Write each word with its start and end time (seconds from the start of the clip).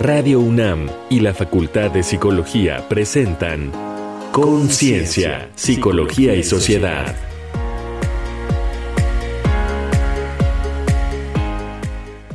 Radio 0.00 0.38
UNAM 0.38 0.88
y 1.10 1.18
la 1.18 1.34
Facultad 1.34 1.90
de 1.90 2.04
Psicología 2.04 2.88
presentan 2.88 3.72
Conciencia, 4.30 5.50
Psicología 5.56 6.36
y 6.36 6.44
Sociedad. 6.44 7.16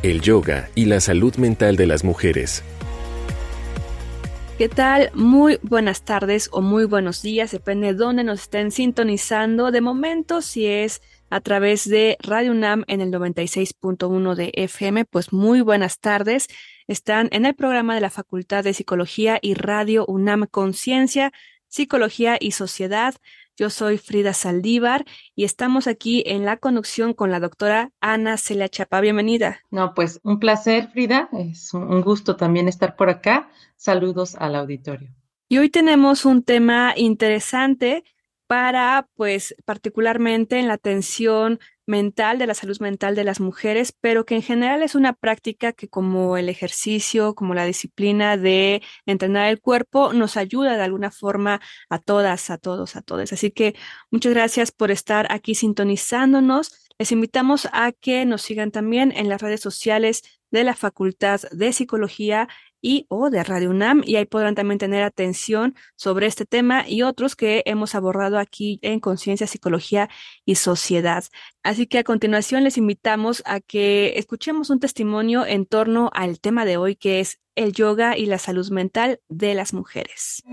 El 0.02 0.20
yoga 0.20 0.68
y 0.76 0.86
la 0.86 0.99
salud 0.99 1.38
mental 1.38 1.77
de 1.77 1.88
las 1.88 2.04
mujeres. 2.04 2.66
¿Qué 4.57 4.68
tal? 4.68 5.09
Muy 5.14 5.57
buenas 5.61 6.04
tardes 6.04 6.50
o 6.52 6.61
muy 6.61 6.84
buenos 6.84 7.21
días, 7.21 7.52
depende 7.52 7.88
de 7.88 7.93
dónde 7.93 8.25
nos 8.25 8.41
estén 8.41 8.71
sintonizando. 8.71 9.71
De 9.71 9.80
momento, 9.80 10.41
si 10.41 10.68
es 10.68 11.02
a 11.30 11.39
través 11.39 11.88
de 11.88 12.18
Radio 12.20 12.52
UNAM 12.52 12.84
en 12.88 13.00
el 13.00 13.09
96.1 13.09 14.36
de 14.36 14.52
FM, 14.54 15.05
pues 15.05 15.32
muy 15.32 15.61
buenas 15.61 16.00
tardes. 16.00 16.50
Están 16.88 17.29
en 17.31 17.45
el 17.45 17.55
programa 17.55 17.95
de 17.95 18.02
la 18.02 18.09
Facultad 18.09 18.63
de 18.63 18.73
Psicología 18.73 19.39
y 19.41 19.53
Radio 19.53 20.05
UNAM 20.05 20.48
Conciencia, 20.48 21.31
Psicología 21.67 22.38
y 22.39 22.52
Sociedad. 22.52 23.16
Yo 23.55 23.70
soy 23.70 23.98
Frida 23.98 24.34
Saldívar 24.34 25.05
y 25.34 25.45
estamos 25.45 25.88
aquí 25.88 26.23
en 26.25 26.44
la 26.44 26.58
conducción 26.58 27.13
con 27.13 27.31
la 27.31 27.39
doctora 27.39 27.91
Ana 28.02 28.38
Celia 28.38 28.67
Chapa. 28.67 28.99
Bienvenida. 28.99 29.61
No, 29.72 29.94
pues 29.94 30.20
un 30.23 30.39
placer, 30.39 30.89
Frida. 30.89 31.30
Es 31.31 31.73
un 31.73 32.02
gusto 32.02 32.35
también 32.35 32.67
estar 32.67 32.95
por 32.95 33.09
acá. 33.09 33.50
Saludos 33.77 34.36
al 34.36 34.55
auditorio. 34.55 35.09
Y 35.47 35.59
hoy 35.59 35.70
tenemos 35.70 36.25
un 36.25 36.44
tema 36.44 36.94
interesante 36.97 38.03
para, 38.47 39.08
pues, 39.16 39.55
particularmente 39.66 40.59
en 40.59 40.67
la 40.67 40.73
atención 40.73 41.59
mental, 41.86 42.40
de 42.40 42.48
la 42.48 42.54
salud 42.54 42.80
mental 42.80 43.16
de 43.16 43.23
las 43.23 43.40
mujeres, 43.40 43.94
pero 44.00 44.26
que 44.26 44.36
en 44.36 44.42
general 44.42 44.84
es 44.84 44.96
una 44.96 45.14
práctica 45.14 45.73
que 45.73 45.88
como 45.90 46.38
el 46.38 46.50
ejercicio, 46.50 47.36
como 47.36 47.54
la 47.54 47.66
disciplina 47.66 48.38
de 48.38 48.82
entrenar 49.06 49.50
el 49.50 49.59
cuerpo, 49.59 50.14
nos 50.14 50.38
ayuda 50.38 50.78
de 50.78 50.84
alguna 50.84 51.12
forma 51.12 51.62
a 51.90 52.00
todas, 52.00 52.50
a 52.50 52.58
todos, 52.58 52.95
a 52.95 53.02
todas. 53.02 53.34
Así 53.34 53.52
que 53.52 53.75
muchas 54.12 54.34
gracias 54.34 54.72
por 54.72 54.92
estar 54.92 55.28
aquí 55.31 55.56
sintonizándonos. 55.56 56.90
Les 57.00 57.12
invitamos 57.12 57.67
a 57.72 57.92
que 57.92 58.25
nos 58.25 58.42
sigan 58.44 58.72
también 58.72 59.12
en 59.16 59.30
las 59.30 59.42
redes 59.42 59.62
sociales 59.62 60.23
de 60.52 60.64
la 60.64 60.75
Facultad 60.75 61.42
de 61.52 61.73
Psicología 61.73 62.47
y 62.84 63.08
o 63.09 63.31
de 63.31 63.44
Radio 63.44 63.72
UNAM 63.72 64.03
y 64.06 64.17
ahí 64.17 64.26
podrán 64.26 64.53
también 64.53 64.78
tener 64.78 65.02
atención 65.02 65.73
sobre 65.95 66.28
este 66.28 66.45
tema 66.45 66.88
y 66.88 67.02
otros 67.02 67.36
que 67.36 67.64
hemos 67.66 67.95
abordado 67.95 68.38
aquí 68.38 68.78
en 68.84 69.00
Conciencia, 69.00 69.48
Psicología 69.48 70.09
y 70.45 70.56
Sociedad. 70.56 71.23
Así 71.64 71.88
que 71.88 72.00
a 72.00 72.03
continuación 72.03 72.64
les 72.64 72.78
invitamos 72.78 73.42
a 73.45 73.62
que 73.62 74.14
escuchemos 74.17 74.70
un 74.70 74.80
testimonio 74.80 75.45
en 75.45 75.66
torno 75.66 76.12
al 76.14 76.40
tema 76.40 76.66
de 76.66 76.78
hoy 76.78 76.95
que 76.95 77.22
es 77.22 77.40
el 77.56 77.72
yoga 77.72 78.17
y 78.17 78.25
la 78.25 78.38
salud 78.38 78.70
mental 78.70 79.22
de 79.30 79.53
las 79.53 79.73
mujeres. 79.73 80.44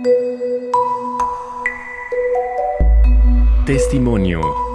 Testimonio 3.66 4.69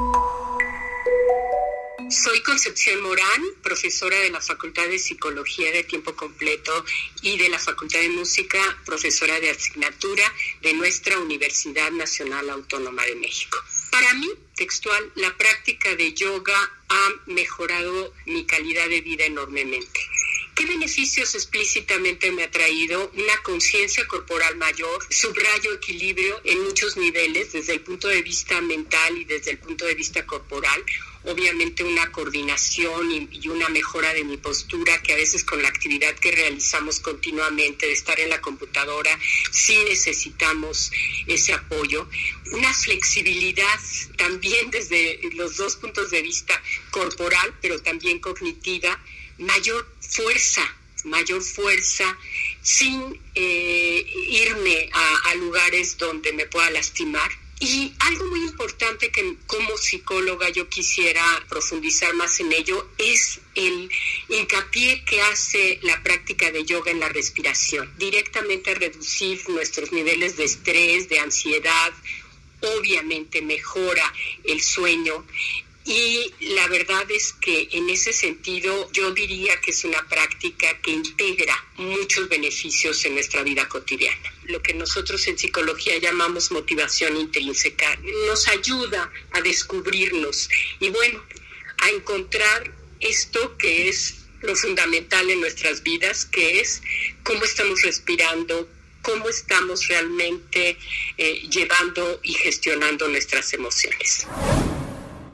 soy 2.10 2.42
Concepción 2.42 3.02
Morán, 3.02 3.42
profesora 3.64 4.18
de 4.20 4.30
la 4.30 4.42
Facultad 4.42 4.88
de 4.88 5.00
Psicología 5.00 5.72
de 5.72 5.84
tiempo 5.84 6.16
completo 6.16 6.86
y 7.22 7.38
de 7.38 7.50
la 7.50 7.60
Facultad 7.60 8.00
de 8.00 8.10
Música, 8.10 8.60
profesora 8.86 9.40
de 9.40 9.50
asignatura 9.50 10.24
de 10.62 10.74
nuestra 10.74 11.20
Universidad 11.20 11.92
Nacional 11.92 12.50
Autónoma 12.50 13.04
de 13.06 13.16
México. 13.16 13.58
Para 13.92 14.14
mí, 14.14 14.30
textual, 14.56 15.12
la 15.16 15.36
práctica 15.36 15.96
de 15.96 16.14
yoga 16.14 16.72
ha 16.90 17.10
mejorado 17.26 18.14
mi 18.26 18.46
calidad 18.46 18.88
de 18.90 19.02
vida 19.02 19.26
enormemente. 19.26 20.00
¿Qué 20.54 20.66
beneficios 20.66 21.36
explícitamente 21.36 22.32
me 22.32 22.44
ha 22.44 22.52
traído? 22.52 23.12
Una 23.16 23.38
conciencia 23.44 24.08
corporal 24.08 24.56
mayor, 24.56 25.06
subrayo 25.10 25.74
equilibrio 25.74 26.40
en 26.46 26.64
muchos 26.64 26.96
niveles, 26.96 27.52
desde 27.52 27.74
el 27.74 27.82
punto 27.82 28.08
de 28.08 28.22
vista 28.22 28.62
mental 28.62 29.18
y 29.18 29.26
desde 29.26 29.52
el 29.52 29.58
punto 29.58 29.86
de 29.86 29.96
vista 29.96 30.26
corporal, 30.26 30.82
obviamente 31.26 31.84
una 31.84 32.12
coordinación 32.12 33.30
y, 33.32 33.48
una 33.48 33.70
mejora 33.70 34.14
de 34.14 34.24
mi 34.24 34.38
postura 34.38 35.02
que 35.02 35.14
a 35.14 35.16
veces 35.16 35.44
con 35.44 35.62
la 35.62 35.70
actividad 35.70 36.14
que 36.16 36.32
realizamos 36.32 37.00
continuamente 37.00 37.86
de 37.86 37.94
estar 37.94 38.20
en 38.20 38.30
la 38.30 38.42
computadora 38.42 39.18
sí 39.52 39.78
necesitamos 39.88 40.92
ese 41.28 41.54
apoyo, 41.54 42.08
una 42.52 42.74
flexibilidad 42.74 43.80
también 44.18 44.72
desde 44.72 45.20
los 45.34 45.58
dos 45.58 45.76
puntos 45.76 46.12
de 46.12 46.22
vista 46.22 46.62
corporal 46.92 47.54
pero 47.62 47.82
también 47.82 48.20
cognitiva, 48.20 49.00
mayor 49.38 49.88
fuerza, 50.02 50.62
mayor 51.06 51.42
fuerza 51.42 52.18
sin 52.62 53.20
eh, 53.36 54.06
irme 54.30 54.90
a 54.92 55.36
lugares 55.36 55.98
donde 55.98 56.34
me 56.34 56.46
pueda 56.46 56.70
lastimar 56.72 57.30
y 57.60 57.94
algo 58.00 58.26
muy 58.28 58.42
importante 58.42 59.12
que 59.12 59.38
como 59.48 59.78
psicóloga 59.78 60.50
yo 60.50 60.68
quisiera 60.68 61.24
profundizar 61.48 62.14
más 62.14 62.40
en 62.40 62.52
ello 62.52 62.90
es 62.98 63.40
el 63.56 63.90
hincapié 64.28 65.06
que 65.06 65.22
hace 65.22 65.80
la 65.82 66.04
práctica 66.04 66.52
de 66.52 66.66
yoga 66.66 66.92
en 66.92 67.00
la 67.00 67.10
respiración, 67.10 67.94
directamente 67.98 68.72
a 68.72 68.76
reducir 68.76 69.48
nuestros 69.50 69.92
niveles 69.94 70.36
de 70.36 70.44
estrés, 70.44 71.08
de 71.08 71.20
ansiedad, 71.20 71.94
obviamente 72.78 73.42
mejora 73.42 74.14
el 74.44 74.62
sueño 74.62 75.26
y 75.86 76.34
la 76.40 76.68
verdad 76.68 77.06
es 77.12 77.34
que 77.34 77.70
en 77.72 77.90
ese 77.92 78.12
sentido 78.12 78.92
yo 78.92 79.12
diría 79.12 79.60
que 79.62 79.70
es 79.70 79.84
una 79.84 80.04
práctica 80.08 80.80
que 80.82 80.92
integra 80.92 81.56
muchos 81.78 82.28
beneficios 82.28 83.06
en 83.06 83.14
nuestra 83.14 83.44
vida 83.44 83.70
cotidiana. 83.70 84.34
Lo 84.46 84.62
que 84.64 84.74
nosotros 84.74 85.28
en 85.28 85.38
psicología 85.38 86.00
llamamos 86.00 86.52
motivación 86.52 87.16
intrínseca 87.18 88.00
nos 88.28 88.48
ayuda 88.48 89.12
a 89.32 89.42
descubrirnos 89.42 90.50
y 90.80 90.90
bueno, 90.90 91.24
a 91.78 91.90
encontrar 91.92 92.74
esto 93.00 93.56
que 93.58 93.88
es 93.88 94.26
lo 94.42 94.56
fundamental 94.56 95.30
en 95.30 95.40
nuestras 95.40 95.84
vidas, 95.84 96.26
que 96.26 96.62
es 96.62 96.82
cómo 97.24 97.44
estamos 97.44 97.84
respirando, 97.84 98.68
cómo 99.04 99.30
estamos 99.30 99.88
realmente 99.88 100.78
eh, 101.18 101.48
llevando 101.48 102.20
y 102.24 102.34
gestionando 102.34 103.08
nuestras 103.08 103.54
emociones. 103.54 104.26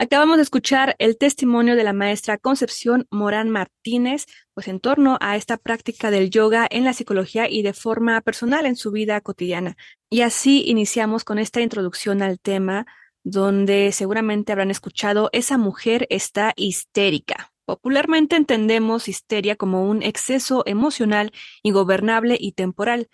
Acabamos 0.02 0.38
de 0.38 0.42
escuchar 0.42 0.96
el 0.98 1.16
testimonio 1.16 1.76
de 1.76 1.84
la 1.84 1.94
maestra 1.94 2.40
Concepción 2.40 3.06
Morán 3.12 3.52
Martínez, 3.52 4.26
pues 4.56 4.68
en 4.68 4.80
torno 4.80 5.20
a 5.22 5.36
esta 5.36 5.58
práctica 5.58 6.10
del 6.10 6.32
yoga 6.32 6.68
en 6.72 6.86
la 6.86 6.94
psicología 6.94 7.48
y 7.48 7.62
de 7.62 7.74
forma 7.74 8.20
personal 8.22 8.66
en 8.66 8.76
su 8.76 8.90
vida 8.90 9.22
cotidiana. 9.22 9.78
Y 10.10 10.22
así 10.22 10.64
iniciamos 10.66 11.24
con 11.24 11.38
esta 11.38 11.62
introducción 11.62 12.24
al 12.24 12.40
tema 12.40 12.88
donde 13.24 13.92
seguramente 13.92 14.52
habrán 14.52 14.72
escuchado 14.72 15.30
esa 15.34 15.60
mujer 15.60 16.08
está 16.10 16.54
histérica. 16.56 17.52
Popularmente 17.66 18.36
entendemos 18.36 19.08
histeria 19.08 19.56
como 19.56 19.88
un 19.88 20.02
exceso 20.02 20.64
emocional, 20.66 21.32
ingobernable 21.62 22.38
y 22.40 22.54
temporal. 22.54 23.08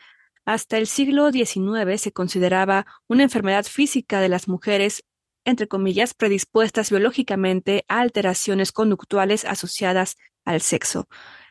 Hasta 0.46 0.78
el 0.78 0.88
siglo 0.88 1.34
XIX 1.34 2.00
se 2.00 2.14
consideraba 2.14 2.86
una 3.08 3.24
enfermedad 3.24 3.66
física 3.66 4.22
de 4.22 4.30
las 4.30 4.48
mujeres 4.48 5.04
entre 5.48 5.70
comillas, 5.70 6.14
predispuestas 6.14 6.90
biológicamente 6.90 7.86
a 7.88 8.02
alteraciones 8.02 8.74
conductuales 8.74 9.46
asociadas 9.46 10.18
al 10.44 10.60
sexo. 10.60 11.08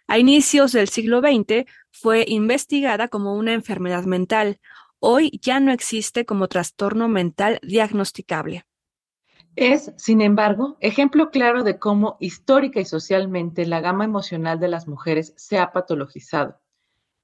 A 0.06 0.18
inicios 0.18 0.72
del 0.72 0.88
siglo 0.88 1.20
XX 1.20 1.64
fue 1.90 2.26
investigada 2.28 3.08
como 3.08 3.34
una 3.34 3.54
enfermedad 3.54 4.04
mental. 4.04 4.60
Hoy 5.00 5.40
ya 5.42 5.60
no 5.60 5.72
existe 5.72 6.26
como 6.26 6.46
trastorno 6.46 7.08
mental 7.08 7.58
diagnosticable. 7.62 8.66
Es, 9.56 9.90
sin 9.96 10.20
embargo, 10.20 10.76
ejemplo 10.80 11.30
claro 11.30 11.64
de 11.64 11.78
cómo 11.78 12.18
histórica 12.20 12.80
y 12.80 12.84
socialmente 12.84 13.64
la 13.64 13.80
gama 13.80 14.04
emocional 14.04 14.60
de 14.60 14.68
las 14.68 14.86
mujeres 14.86 15.32
se 15.38 15.58
ha 15.58 15.72
patologizado. 15.72 16.60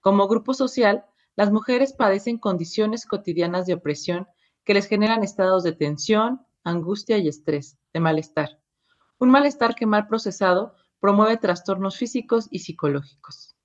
Como 0.01 0.27
grupo 0.27 0.55
social, 0.55 1.05
las 1.37 1.53
mujeres 1.53 1.93
padecen 1.93 2.39
condiciones 2.39 3.05
cotidianas 3.05 3.67
de 3.67 3.75
opresión 3.75 4.27
que 4.65 4.73
les 4.73 4.87
generan 4.87 5.23
estados 5.23 5.65
de 5.65 5.73
tensión, 5.73 6.47
angustia 6.65 7.19
y 7.19 7.29
estrés, 7.29 7.79
de 7.93 8.01
malestar. 8.01 8.61
Un 9.19 9.31
malestar 9.31 9.75
que 9.75 9.87
mal 9.87 10.07
procesado 10.09 10.75
promueve 11.01 11.37
trastornos 11.37 11.97
físicos 11.97 12.49
y 12.51 12.61
psicológicos. 12.61 13.57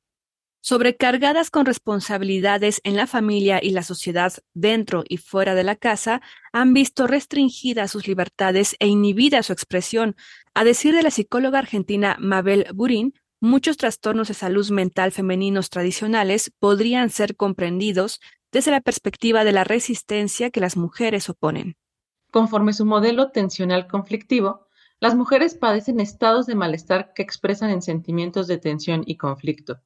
Sobrecargadas 0.62 1.50
con 1.50 1.66
responsabilidades 1.66 2.82
en 2.84 2.98
la 2.98 3.08
familia 3.08 3.64
y 3.64 3.70
la 3.70 3.84
sociedad 3.84 4.34
dentro 4.54 5.06
y 5.08 5.16
fuera 5.16 5.56
de 5.56 5.64
la 5.64 5.78
casa, 5.78 6.22
han 6.52 6.74
visto 6.74 7.08
restringidas 7.08 7.92
sus 7.92 8.06
libertades 8.06 8.76
e 8.80 8.88
inhibida 8.88 9.44
su 9.44 9.54
expresión. 9.54 10.18
A 10.54 10.66
decir 10.66 10.94
de 10.94 11.04
la 11.04 11.12
psicóloga 11.12 11.60
argentina 11.60 12.18
Mabel 12.20 12.68
Burín, 12.74 13.14
muchos 13.40 13.78
trastornos 13.78 14.28
de 14.28 14.34
salud 14.34 14.70
mental 14.72 15.14
femeninos 15.14 15.70
tradicionales 15.70 16.52
podrían 16.60 17.12
ser 17.12 17.38
comprendidos 17.38 18.20
desde 18.52 18.72
la 18.72 18.82
perspectiva 18.82 19.44
de 19.44 19.54
la 19.54 19.64
resistencia 19.64 20.50
que 20.50 20.60
las 20.60 20.76
mujeres 20.76 21.30
oponen. 21.30 21.78
Conforme 22.32 22.74
su 22.74 22.86
modelo 22.86 23.32
tensional 23.32 23.88
conflictivo, 23.88 24.68
las 25.00 25.16
mujeres 25.16 25.56
padecen 25.56 26.00
estados 26.00 26.46
de 26.46 26.56
malestar 26.56 27.14
que 27.14 27.22
expresan 27.22 27.70
en 27.70 27.82
sentimientos 27.82 28.48
de 28.48 28.58
tensión 28.58 29.04
y 29.06 29.18
conflicto. 29.18 29.82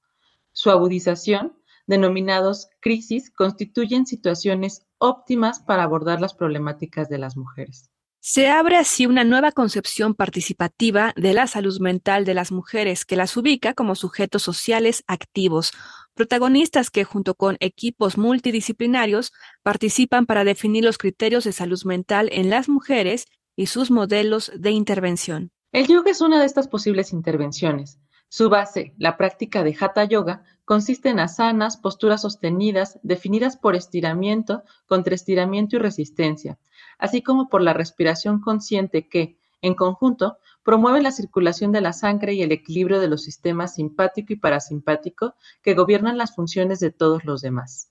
Su 0.54 0.72
agudización, 0.72 1.58
denominados 1.86 2.70
crisis, 2.80 3.30
constituyen 3.30 4.06
situaciones 4.06 4.88
óptimas 4.98 5.60
para 5.60 5.84
abordar 5.84 6.22
las 6.22 6.34
problemáticas 6.34 7.10
de 7.10 7.18
las 7.18 7.36
mujeres. 7.38 7.92
Se 8.24 8.50
abre 8.50 8.78
así 8.78 9.08
una 9.08 9.24
nueva 9.24 9.52
concepción 9.52 10.14
participativa 10.14 11.12
de 11.16 11.34
la 11.34 11.48
salud 11.48 11.80
mental 11.80 12.24
de 12.24 12.36
las 12.36 12.52
mujeres 12.52 13.04
que 13.04 13.16
las 13.16 13.36
ubica 13.36 13.74
como 13.74 13.96
sujetos 13.96 14.44
sociales 14.44 15.04
activos, 15.08 15.72
protagonistas 16.14 16.92
que 16.92 17.04
junto 17.04 17.34
con 17.34 17.58
equipos 17.62 18.20
multidisciplinarios 18.20 19.34
participan 19.64 20.28
para 20.28 20.44
definir 20.44 20.84
los 20.84 21.00
criterios 21.00 21.46
de 21.46 21.52
salud 21.52 21.82
mental 21.84 22.30
en 22.32 22.52
las 22.52 22.70
mujeres 22.70 23.26
y 23.56 23.66
sus 23.66 23.90
modelos 23.90 24.52
de 24.56 24.70
intervención. 24.70 25.50
El 25.72 25.88
yoga 25.88 26.12
es 26.12 26.22
una 26.22 26.40
de 26.40 26.46
estas 26.46 26.68
posibles 26.68 27.14
intervenciones. 27.14 27.98
Su 28.30 28.50
base, 28.50 28.94
la 29.00 29.18
práctica 29.18 29.64
de 29.64 29.76
Hatha 29.78 30.06
Yoga, 30.06 30.44
consiste 30.64 31.10
en 31.10 31.20
asanas, 31.20 31.76
posturas 31.76 32.22
sostenidas, 32.22 33.00
definidas 33.02 33.58
por 33.58 33.76
estiramiento, 33.76 34.64
contraestiramiento 34.86 35.78
y 35.78 35.80
resistencia, 35.80 36.60
así 37.02 37.22
como 37.22 37.50
por 37.50 37.62
la 37.62 37.74
respiración 37.74 38.40
consciente 38.40 39.10
que, 39.10 39.38
en 39.62 39.74
conjunto, 39.74 40.38
promueve 40.64 41.02
la 41.02 41.12
circulación 41.12 41.72
de 41.72 41.82
la 41.82 41.92
sangre 41.92 42.34
y 42.34 42.44
el 42.44 42.52
equilibrio 42.52 43.02
de 43.02 43.10
los 43.10 43.24
sistemas 43.24 43.76
simpático 43.76 44.32
y 44.32 44.38
parasimpático 44.38 45.36
que 45.64 45.74
gobiernan 45.74 46.18
las 46.18 46.36
funciones 46.36 46.80
de 46.80 46.92
todos 46.92 47.26
los 47.26 47.42
demás. 47.42 47.90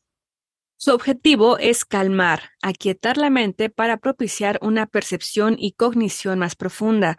Su 0.77 0.93
objetivo 0.93 1.59
es 1.59 1.85
calmar, 1.85 2.53
aquietar 2.63 3.19
la 3.19 3.29
mente 3.29 3.69
para 3.69 3.99
propiciar 3.99 4.59
una 4.63 4.87
percepción 4.87 5.57
y 5.59 5.73
cognición 5.73 6.39
más 6.39 6.55
profunda. 6.55 7.19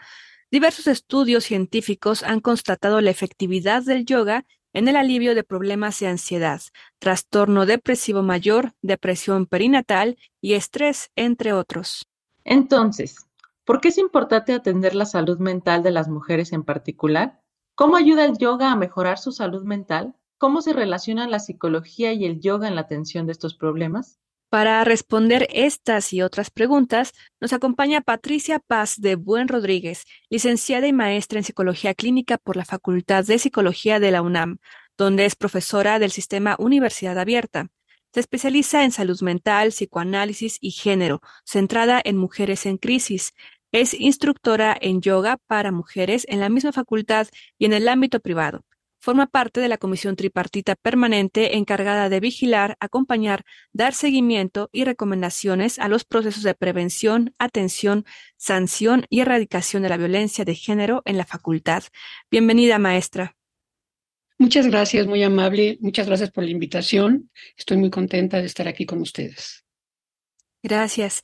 Diversos 0.49 0.87
estudios 0.87 1.43
científicos 1.43 2.23
han 2.23 2.39
constatado 2.39 3.01
la 3.01 3.11
efectividad 3.11 3.83
del 3.83 4.05
yoga 4.05 4.45
en 4.73 4.87
el 4.87 4.95
alivio 4.95 5.35
de 5.35 5.43
problemas 5.43 5.99
de 5.99 6.07
ansiedad, 6.07 6.61
trastorno 6.99 7.65
depresivo 7.65 8.21
mayor, 8.21 8.73
depresión 8.81 9.45
perinatal 9.45 10.17
y 10.39 10.53
estrés, 10.53 11.11
entre 11.15 11.53
otros. 11.53 12.07
Entonces, 12.43 13.27
¿por 13.65 13.81
qué 13.81 13.89
es 13.89 13.97
importante 13.97 14.53
atender 14.53 14.95
la 14.95 15.05
salud 15.05 15.39
mental 15.39 15.83
de 15.83 15.91
las 15.91 16.07
mujeres 16.07 16.53
en 16.53 16.63
particular? 16.63 17.41
¿Cómo 17.75 17.97
ayuda 17.97 18.25
el 18.25 18.37
yoga 18.37 18.71
a 18.71 18.75
mejorar 18.75 19.17
su 19.17 19.31
salud 19.31 19.63
mental? 19.63 20.15
¿Cómo 20.37 20.61
se 20.61 20.73
relacionan 20.73 21.31
la 21.31 21.39
psicología 21.39 22.13
y 22.13 22.25
el 22.25 22.39
yoga 22.39 22.67
en 22.67 22.75
la 22.75 22.81
atención 22.81 23.25
de 23.25 23.33
estos 23.33 23.55
problemas? 23.55 24.20
Para 24.51 24.83
responder 24.83 25.47
estas 25.53 26.11
y 26.11 26.21
otras 26.21 26.51
preguntas, 26.51 27.13
nos 27.39 27.53
acompaña 27.53 28.01
Patricia 28.01 28.59
Paz 28.59 28.99
de 28.99 29.15
Buen 29.15 29.47
Rodríguez, 29.47 30.03
licenciada 30.29 30.87
y 30.87 30.91
maestra 30.91 31.39
en 31.39 31.45
Psicología 31.45 31.93
Clínica 31.93 32.37
por 32.37 32.57
la 32.57 32.65
Facultad 32.65 33.23
de 33.23 33.39
Psicología 33.39 34.01
de 34.01 34.11
la 34.11 34.21
UNAM, 34.21 34.57
donde 34.97 35.23
es 35.23 35.37
profesora 35.37 35.99
del 35.99 36.11
sistema 36.11 36.57
Universidad 36.59 37.17
Abierta. 37.17 37.69
Se 38.13 38.19
especializa 38.19 38.83
en 38.83 38.91
salud 38.91 39.21
mental, 39.21 39.69
psicoanálisis 39.69 40.57
y 40.59 40.71
género, 40.71 41.21
centrada 41.45 42.01
en 42.03 42.17
mujeres 42.17 42.65
en 42.65 42.75
crisis. 42.75 43.31
Es 43.71 43.93
instructora 43.93 44.77
en 44.81 44.99
yoga 44.99 45.37
para 45.47 45.71
mujeres 45.71 46.25
en 46.27 46.41
la 46.41 46.49
misma 46.49 46.73
facultad 46.73 47.29
y 47.57 47.63
en 47.63 47.71
el 47.71 47.87
ámbito 47.87 48.19
privado 48.19 48.65
forma 49.01 49.27
parte 49.27 49.59
de 49.59 49.67
la 49.67 49.77
Comisión 49.77 50.15
Tripartita 50.15 50.75
Permanente 50.75 51.57
encargada 51.57 52.07
de 52.07 52.19
vigilar, 52.19 52.77
acompañar, 52.79 53.43
dar 53.73 53.93
seguimiento 53.93 54.69
y 54.71 54.85
recomendaciones 54.85 55.79
a 55.79 55.87
los 55.87 56.05
procesos 56.05 56.43
de 56.43 56.53
prevención, 56.53 57.33
atención, 57.39 58.05
sanción 58.37 59.05
y 59.09 59.21
erradicación 59.21 59.83
de 59.83 59.89
la 59.89 59.97
violencia 59.97 60.45
de 60.45 60.55
género 60.55 61.01
en 61.05 61.17
la 61.17 61.25
facultad. 61.25 61.83
Bienvenida, 62.29 62.77
maestra. 62.77 63.35
Muchas 64.37 64.67
gracias, 64.67 65.05
muy 65.07 65.23
amable. 65.23 65.77
Muchas 65.81 66.07
gracias 66.07 66.31
por 66.31 66.43
la 66.43 66.51
invitación. 66.51 67.29
Estoy 67.57 67.77
muy 67.77 67.89
contenta 67.89 68.37
de 68.37 68.45
estar 68.45 68.67
aquí 68.67 68.85
con 68.85 69.01
ustedes. 69.01 69.65
Gracias. 70.63 71.21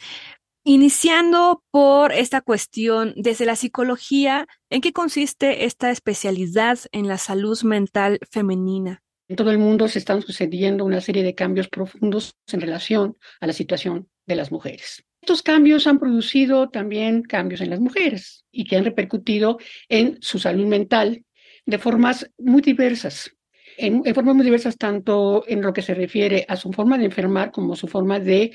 Iniciando 0.70 1.64
por 1.72 2.12
esta 2.12 2.42
cuestión, 2.42 3.14
desde 3.16 3.46
la 3.46 3.56
psicología, 3.56 4.48
¿en 4.70 4.82
qué 4.82 4.92
consiste 4.92 5.64
esta 5.64 5.92
especialidad 5.92 6.78
en 6.92 7.08
la 7.08 7.18
salud 7.18 7.58
mental 7.64 8.20
femenina? 8.30 9.02
En 9.30 9.38
todo 9.38 9.50
el 9.52 9.60
mundo 9.60 9.88
se 9.88 10.00
están 10.00 10.22
sucediendo 10.22 10.84
una 10.84 11.00
serie 11.00 11.24
de 11.24 11.34
cambios 11.34 11.70
profundos 11.70 12.36
en 12.52 12.60
relación 12.60 13.16
a 13.40 13.48
la 13.48 13.54
situación 13.54 14.10
de 14.26 14.36
las 14.36 14.52
mujeres. 14.52 15.06
Estos 15.22 15.42
cambios 15.42 15.88
han 15.88 16.00
producido 16.00 16.68
también 16.68 17.22
cambios 17.22 17.62
en 17.62 17.70
las 17.70 17.80
mujeres 17.80 18.44
y 18.52 18.66
que 18.66 18.76
han 18.76 18.84
repercutido 18.84 19.60
en 19.88 20.18
su 20.20 20.38
salud 20.38 20.66
mental 20.66 21.24
de 21.66 21.78
formas 21.78 22.30
muy 22.38 22.62
diversas. 22.62 23.32
En, 23.78 24.02
en 24.04 24.14
formas 24.14 24.36
muy 24.36 24.44
diversas 24.44 24.78
tanto 24.78 25.46
en 25.48 25.62
lo 25.62 25.72
que 25.72 25.82
se 25.82 25.94
refiere 25.94 26.46
a 26.50 26.58
su 26.58 26.74
forma 26.74 26.98
de 26.98 27.06
enfermar 27.06 27.54
como 27.54 27.78
su 27.78 27.88
forma 27.88 28.20
de 28.20 28.52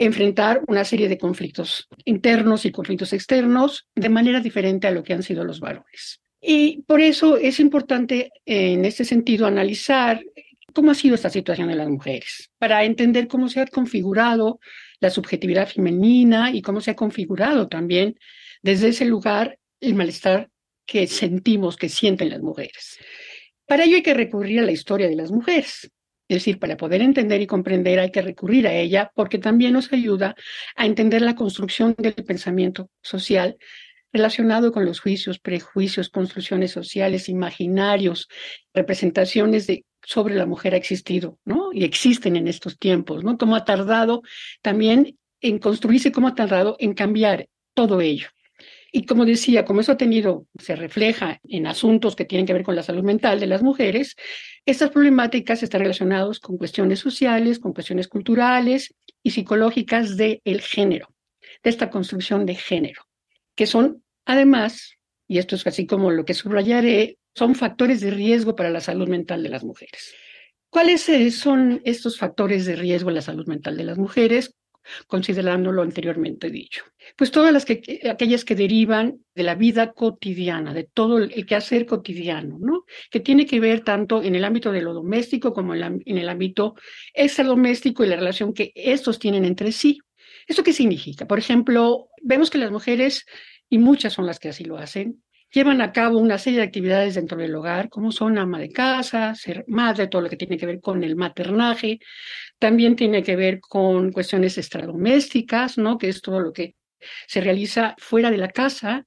enfrentar 0.00 0.62
una 0.66 0.84
serie 0.84 1.08
de 1.08 1.18
conflictos 1.18 1.86
internos 2.06 2.64
y 2.64 2.72
conflictos 2.72 3.12
externos 3.12 3.86
de 3.94 4.08
manera 4.08 4.40
diferente 4.40 4.86
a 4.86 4.90
lo 4.90 5.04
que 5.04 5.12
han 5.12 5.22
sido 5.22 5.44
los 5.44 5.60
varones. 5.60 6.22
Y 6.40 6.82
por 6.82 7.02
eso 7.02 7.36
es 7.36 7.60
importante 7.60 8.30
en 8.46 8.86
este 8.86 9.04
sentido 9.04 9.46
analizar 9.46 10.24
cómo 10.72 10.90
ha 10.90 10.94
sido 10.94 11.14
esta 11.14 11.28
situación 11.28 11.68
de 11.68 11.74
las 11.74 11.88
mujeres, 11.88 12.50
para 12.58 12.82
entender 12.84 13.28
cómo 13.28 13.48
se 13.50 13.60
ha 13.60 13.66
configurado 13.66 14.58
la 15.00 15.10
subjetividad 15.10 15.68
femenina 15.68 16.50
y 16.50 16.62
cómo 16.62 16.80
se 16.80 16.92
ha 16.92 16.96
configurado 16.96 17.68
también 17.68 18.18
desde 18.62 18.88
ese 18.88 19.04
lugar 19.04 19.58
el 19.80 19.94
malestar 19.94 20.48
que 20.86 21.06
sentimos, 21.08 21.76
que 21.76 21.90
sienten 21.90 22.30
las 22.30 22.40
mujeres. 22.40 22.98
Para 23.66 23.84
ello 23.84 23.96
hay 23.96 24.02
que 24.02 24.14
recurrir 24.14 24.60
a 24.60 24.64
la 24.64 24.72
historia 24.72 25.08
de 25.08 25.16
las 25.16 25.30
mujeres. 25.30 25.90
Es 26.30 26.36
decir, 26.36 26.60
para 26.60 26.76
poder 26.76 27.02
entender 27.02 27.40
y 27.40 27.48
comprender 27.48 27.98
hay 27.98 28.12
que 28.12 28.22
recurrir 28.22 28.68
a 28.68 28.72
ella 28.72 29.10
porque 29.16 29.38
también 29.38 29.72
nos 29.72 29.92
ayuda 29.92 30.36
a 30.76 30.86
entender 30.86 31.22
la 31.22 31.34
construcción 31.34 31.92
del 31.98 32.14
pensamiento 32.14 32.88
social 33.02 33.56
relacionado 34.12 34.70
con 34.70 34.84
los 34.84 35.00
juicios, 35.00 35.40
prejuicios, 35.40 36.08
construcciones 36.08 36.70
sociales, 36.70 37.28
imaginarios, 37.28 38.28
representaciones 38.72 39.66
de 39.66 39.84
sobre 40.02 40.36
la 40.36 40.46
mujer 40.46 40.74
ha 40.74 40.76
existido, 40.76 41.40
¿no? 41.44 41.72
Y 41.72 41.82
existen 41.82 42.36
en 42.36 42.46
estos 42.46 42.78
tiempos, 42.78 43.24
¿no? 43.24 43.36
Cómo 43.36 43.56
ha 43.56 43.64
tardado 43.64 44.22
también 44.62 45.18
en 45.40 45.58
construirse, 45.58 46.12
cómo 46.12 46.28
ha 46.28 46.36
tardado 46.36 46.76
en 46.78 46.94
cambiar 46.94 47.48
todo 47.74 48.00
ello. 48.00 48.28
Y 48.92 49.04
como 49.04 49.24
decía, 49.24 49.64
como 49.64 49.80
eso 49.80 49.92
ha 49.92 49.96
tenido, 49.96 50.46
se 50.58 50.74
refleja 50.74 51.40
en 51.44 51.66
asuntos 51.66 52.16
que 52.16 52.24
tienen 52.24 52.46
que 52.46 52.52
ver 52.52 52.62
con 52.62 52.74
la 52.74 52.82
salud 52.82 53.04
mental 53.04 53.38
de 53.38 53.46
las 53.46 53.62
mujeres, 53.62 54.16
estas 54.66 54.90
problemáticas 54.90 55.62
están 55.62 55.82
relacionadas 55.82 56.40
con 56.40 56.58
cuestiones 56.58 56.98
sociales, 56.98 57.58
con 57.58 57.72
cuestiones 57.72 58.08
culturales 58.08 58.94
y 59.22 59.30
psicológicas 59.30 60.16
del 60.16 60.60
género, 60.60 61.08
de 61.62 61.70
esta 61.70 61.90
construcción 61.90 62.46
de 62.46 62.56
género, 62.56 63.02
que 63.54 63.66
son 63.66 64.02
además, 64.24 64.96
y 65.28 65.38
esto 65.38 65.56
es 65.56 65.66
así 65.66 65.86
como 65.86 66.10
lo 66.10 66.24
que 66.24 66.34
subrayaré, 66.34 67.18
son 67.34 67.54
factores 67.54 68.00
de 68.00 68.10
riesgo 68.10 68.56
para 68.56 68.70
la 68.70 68.80
salud 68.80 69.08
mental 69.08 69.42
de 69.42 69.48
las 69.50 69.64
mujeres. 69.64 70.14
¿Cuáles 70.68 71.08
eh, 71.08 71.30
son 71.30 71.80
estos 71.84 72.18
factores 72.18 72.64
de 72.66 72.76
riesgo 72.76 73.10
en 73.10 73.16
la 73.16 73.22
salud 73.22 73.46
mental 73.46 73.76
de 73.76 73.84
las 73.84 73.98
mujeres? 73.98 74.54
Considerando 75.06 75.72
lo 75.72 75.82
anteriormente 75.82 76.50
dicho. 76.50 76.84
Pues 77.16 77.30
todas 77.30 77.52
las 77.52 77.64
que, 77.64 78.00
aquellas 78.10 78.44
que 78.44 78.54
derivan 78.54 79.20
de 79.34 79.42
la 79.42 79.54
vida 79.54 79.92
cotidiana, 79.92 80.74
de 80.74 80.84
todo 80.84 81.18
el 81.18 81.46
quehacer 81.46 81.86
cotidiano, 81.86 82.58
¿no? 82.60 82.84
Que 83.10 83.20
tiene 83.20 83.46
que 83.46 83.60
ver 83.60 83.80
tanto 83.80 84.22
en 84.22 84.34
el 84.34 84.44
ámbito 84.44 84.72
de 84.72 84.82
lo 84.82 84.92
doméstico 84.94 85.52
como 85.52 85.74
en, 85.74 86.02
el 86.04 86.28
ámbito 86.28 86.74
extradoméstico 87.14 88.04
y 88.04 88.08
la 88.08 88.16
relación 88.16 88.52
que 88.52 88.72
estos 88.74 89.18
tienen 89.18 89.44
entre 89.44 89.72
sí. 89.72 89.98
¿Esto 90.46 90.62
qué 90.62 90.72
significa? 90.72 91.26
Por 91.26 91.38
ejemplo, 91.38 92.08
vemos 92.22 92.50
que 92.50 92.58
las 92.58 92.70
mujeres, 92.70 93.24
y 93.68 93.78
muchas 93.78 94.12
son 94.12 94.26
las 94.26 94.38
que 94.38 94.48
así 94.48 94.64
lo 94.64 94.78
hacen, 94.78 95.22
llevan 95.52 95.80
a 95.80 95.92
cabo 95.92 96.18
una 96.18 96.38
serie 96.38 96.60
de 96.60 96.64
actividades 96.64 97.14
dentro 97.14 97.38
del 97.38 97.54
hogar, 97.54 97.88
como 97.88 98.12
son 98.12 98.38
ama 98.38 98.58
de 98.58 98.70
casa, 98.70 99.34
ser 99.34 99.64
madre, 99.66 100.06
todo 100.06 100.22
lo 100.22 100.30
que 100.30 100.36
tiene 100.36 100.56
que 100.56 100.66
ver 100.66 100.80
con 100.80 101.02
el 101.04 101.16
maternaje, 101.16 101.98
también 102.58 102.96
tiene 102.96 103.22
que 103.22 103.36
ver 103.36 103.60
con 103.60 104.12
cuestiones 104.12 104.58
extradomésticas, 104.58 105.78
¿no? 105.78 105.98
Que 105.98 106.08
es 106.08 106.22
todo 106.22 106.40
lo 106.40 106.52
que 106.52 106.76
se 107.26 107.40
realiza 107.40 107.94
fuera 107.98 108.30
de 108.30 108.36
la 108.36 108.48
casa 108.48 109.06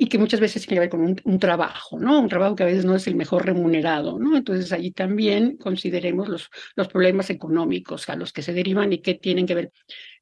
y 0.00 0.08
que 0.08 0.18
muchas 0.18 0.38
veces 0.38 0.64
tiene 0.64 0.76
que 0.76 0.80
ver 0.80 0.88
con 0.90 1.16
un, 1.24 1.38
trabajo, 1.40 1.98
¿no? 1.98 2.20
Un 2.20 2.28
trabajo 2.28 2.54
que 2.54 2.62
a 2.62 2.66
veces 2.66 2.84
no 2.84 2.94
es 2.94 3.08
el 3.08 3.16
mejor 3.16 3.44
remunerado, 3.44 4.18
¿no? 4.20 4.36
Entonces 4.36 4.70
allí 4.72 4.92
también 4.92 5.56
consideremos 5.56 6.28
los, 6.28 6.50
los 6.76 6.86
problemas 6.86 7.30
económicos 7.30 8.08
a 8.08 8.14
los 8.14 8.32
que 8.32 8.42
se 8.42 8.52
derivan 8.52 8.92
y 8.92 8.98
que 8.98 9.14
tienen 9.14 9.44
que 9.44 9.56
ver 9.56 9.72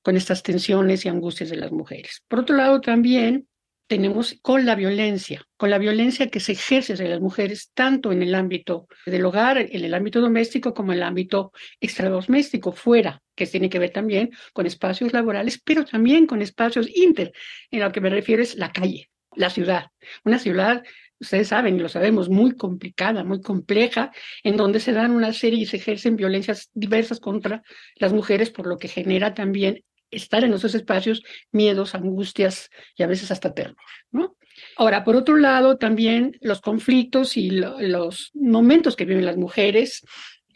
con 0.02 0.16
estas 0.16 0.42
tensiones 0.42 1.04
y 1.04 1.10
angustias 1.10 1.50
de 1.50 1.56
las 1.56 1.72
mujeres. 1.72 2.22
Por 2.26 2.40
otro 2.40 2.56
lado, 2.56 2.80
también 2.80 3.46
tenemos 3.86 4.36
con 4.42 4.66
la 4.66 4.74
violencia, 4.74 5.46
con 5.56 5.70
la 5.70 5.78
violencia 5.78 6.28
que 6.28 6.40
se 6.40 6.52
ejerce 6.52 6.96
sobre 6.96 7.10
las 7.10 7.20
mujeres, 7.20 7.70
tanto 7.74 8.12
en 8.12 8.22
el 8.22 8.34
ámbito 8.34 8.88
del 9.06 9.24
hogar, 9.24 9.58
en 9.58 9.84
el 9.84 9.94
ámbito 9.94 10.20
doméstico, 10.20 10.74
como 10.74 10.92
en 10.92 10.98
el 10.98 11.04
ámbito 11.04 11.52
extradoméstico, 11.80 12.72
fuera, 12.72 13.22
que 13.34 13.46
tiene 13.46 13.68
que 13.68 13.78
ver 13.78 13.90
también 13.90 14.30
con 14.52 14.66
espacios 14.66 15.12
laborales, 15.12 15.60
pero 15.64 15.84
también 15.84 16.26
con 16.26 16.42
espacios 16.42 16.88
inter. 16.94 17.32
En 17.70 17.80
lo 17.80 17.92
que 17.92 18.00
me 18.00 18.10
refiero 18.10 18.42
es 18.42 18.56
la 18.56 18.72
calle, 18.72 19.10
la 19.34 19.50
ciudad, 19.50 19.86
una 20.24 20.38
ciudad 20.38 20.82
ustedes 21.18 21.48
saben 21.48 21.82
lo 21.82 21.88
sabemos, 21.88 22.28
muy 22.28 22.56
complicada, 22.56 23.24
muy 23.24 23.40
compleja, 23.40 24.12
en 24.42 24.56
donde 24.56 24.80
se 24.80 24.92
dan 24.92 25.12
una 25.12 25.32
serie 25.32 25.60
y 25.60 25.66
se 25.66 25.78
ejercen 25.78 26.16
violencias 26.16 26.70
diversas 26.74 27.20
contra 27.20 27.62
las 27.96 28.12
mujeres, 28.12 28.50
por 28.50 28.66
lo 28.66 28.76
que 28.76 28.88
genera 28.88 29.34
también 29.34 29.82
estar 30.10 30.44
en 30.44 30.54
esos 30.54 30.74
espacios 30.74 31.22
miedos, 31.52 31.94
angustias 31.94 32.70
y 32.96 33.02
a 33.02 33.06
veces 33.06 33.30
hasta 33.30 33.54
terror, 33.54 33.76
¿no? 34.10 34.36
Ahora, 34.76 35.04
por 35.04 35.16
otro 35.16 35.36
lado, 35.36 35.76
también 35.76 36.38
los 36.40 36.60
conflictos 36.60 37.36
y 37.36 37.50
los 37.50 38.30
momentos 38.34 38.96
que 38.96 39.04
viven 39.04 39.26
las 39.26 39.36
mujeres 39.36 40.02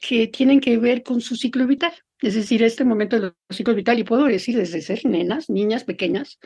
que 0.01 0.29
tienen 0.29 0.61
que 0.61 0.79
ver 0.79 1.03
con 1.03 1.21
su 1.21 1.37
ciclo 1.37 1.67
vital. 1.67 1.93
Es 2.23 2.35
decir, 2.35 2.63
este 2.63 2.85
momento 2.85 3.19
del 3.19 3.33
ciclo 3.49 3.75
vital, 3.75 3.99
y 3.99 4.05
puedo 4.05 4.25
decir 4.25 4.57
desde 4.57 4.83
ser 4.83 5.07
nenas, 5.07 5.49
niñas 5.49 5.85
pequeñas, 5.85 6.39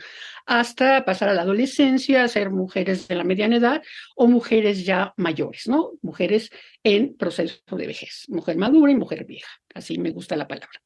hasta 0.45 1.03
pasar 1.03 1.27
a 1.27 1.33
la 1.33 1.41
adolescencia, 1.41 2.27
ser 2.29 2.49
mujeres 2.49 3.09
de 3.09 3.15
la 3.15 3.25
mediana 3.25 3.57
edad 3.57 3.83
o 4.15 4.27
mujeres 4.27 4.85
ya 4.85 5.13
mayores, 5.17 5.67
¿no? 5.67 5.91
Mujeres 6.01 6.49
en 6.83 7.17
proceso 7.17 7.59
de 7.75 7.87
vejez, 7.87 8.25
mujer 8.29 8.55
madura 8.55 8.91
y 8.91 8.95
mujer 8.95 9.25
vieja, 9.25 9.51
así 9.73 9.97
me 9.97 10.11
gusta 10.11 10.37
la 10.37 10.47
palabra. 10.47 10.81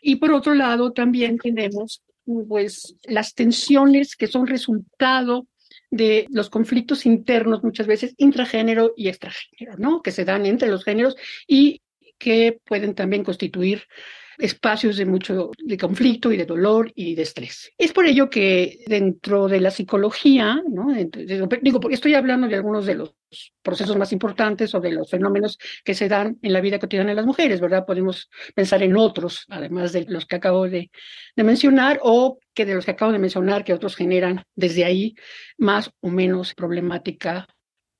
Y 0.00 0.16
por 0.16 0.32
otro 0.32 0.54
lado, 0.54 0.92
también 0.92 1.38
tenemos 1.38 2.02
pues 2.24 2.96
las 3.04 3.34
tensiones 3.34 4.16
que 4.16 4.26
son 4.26 4.46
resultado 4.46 5.46
de 5.90 6.26
los 6.30 6.50
conflictos 6.50 7.06
internos, 7.06 7.62
muchas 7.62 7.86
veces 7.86 8.14
intragénero 8.16 8.92
y 8.96 9.08
extragénero, 9.08 9.76
¿no? 9.78 10.02
Que 10.02 10.10
se 10.10 10.24
dan 10.24 10.46
entre 10.46 10.68
los 10.68 10.84
géneros 10.84 11.16
y 11.46 11.80
que 12.22 12.60
pueden 12.64 12.94
también 12.94 13.24
constituir 13.24 13.82
espacios 14.38 14.96
de 14.96 15.06
mucho 15.06 15.50
de 15.58 15.76
conflicto 15.76 16.30
y 16.30 16.36
de 16.36 16.46
dolor 16.46 16.92
y 16.94 17.16
de 17.16 17.22
estrés. 17.22 17.72
Es 17.76 17.92
por 17.92 18.06
ello 18.06 18.30
que 18.30 18.78
dentro 18.86 19.48
de 19.48 19.60
la 19.60 19.72
psicología, 19.72 20.62
¿no? 20.68 20.86
digo, 21.62 21.80
porque 21.80 21.96
estoy 21.96 22.14
hablando 22.14 22.46
de 22.46 22.54
algunos 22.54 22.86
de 22.86 22.94
los 22.94 23.14
procesos 23.60 23.96
más 23.96 24.12
importantes 24.12 24.72
o 24.74 24.80
de 24.80 24.92
los 24.92 25.10
fenómenos 25.10 25.58
que 25.84 25.94
se 25.94 26.08
dan 26.08 26.38
en 26.42 26.52
la 26.52 26.60
vida 26.60 26.78
cotidiana 26.78 27.10
de 27.10 27.16
las 27.16 27.26
mujeres, 27.26 27.60
¿verdad? 27.60 27.84
Podemos 27.84 28.30
pensar 28.54 28.84
en 28.84 28.96
otros, 28.96 29.44
además 29.48 29.92
de 29.92 30.06
los 30.08 30.24
que 30.26 30.36
acabo 30.36 30.68
de 30.68 30.90
mencionar, 31.36 31.98
o 32.04 32.38
que 32.54 32.64
de 32.64 32.74
los 32.76 32.84
que 32.84 32.92
acabo 32.92 33.10
de 33.10 33.18
mencionar, 33.18 33.64
que 33.64 33.74
otros 33.74 33.96
generan 33.96 34.44
desde 34.54 34.84
ahí 34.84 35.16
más 35.58 35.90
o 36.00 36.08
menos 36.08 36.54
problemática 36.54 37.48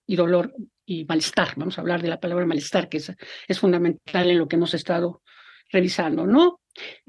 y 0.07 0.17
dolor 0.17 0.55
y 0.85 1.05
malestar. 1.05 1.55
Vamos 1.57 1.79
a 1.79 1.81
hablar 1.81 2.03
de 2.03 2.09
la 2.09 2.21
palabra 2.21 2.47
malestar, 2.47 2.89
que 2.89 2.99
es, 2.99 3.13
es 3.49 3.59
fundamental 3.59 4.31
en 4.31 4.39
lo 4.39 4.49
que 4.49 4.57
hemos 4.57 4.75
estado 4.75 5.23
revisando, 5.71 6.27
¿no? 6.27 6.61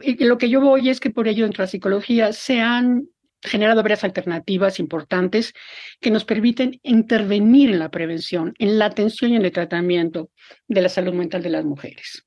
Y 0.01 0.23
lo 0.23 0.37
que 0.37 0.49
yo 0.49 0.61
voy 0.61 0.89
es 0.89 0.99
que 0.99 1.09
por 1.09 1.27
ello 1.27 1.43
dentro 1.43 1.61
de 1.61 1.67
la 1.67 1.71
psicología 1.71 2.33
se 2.33 2.59
han 2.59 3.07
generado 3.41 3.81
varias 3.81 4.03
alternativas 4.03 4.79
importantes 4.79 5.53
que 5.99 6.11
nos 6.11 6.25
permiten 6.25 6.79
intervenir 6.83 7.71
en 7.71 7.79
la 7.79 7.91
prevención, 7.91 8.53
en 8.57 8.79
la 8.79 8.85
atención 8.85 9.31
y 9.31 9.35
en 9.35 9.45
el 9.45 9.51
tratamiento 9.51 10.31
de 10.67 10.81
la 10.81 10.89
salud 10.89 11.13
mental 11.13 11.43
de 11.43 11.49
las 11.49 11.65
mujeres. 11.65 12.25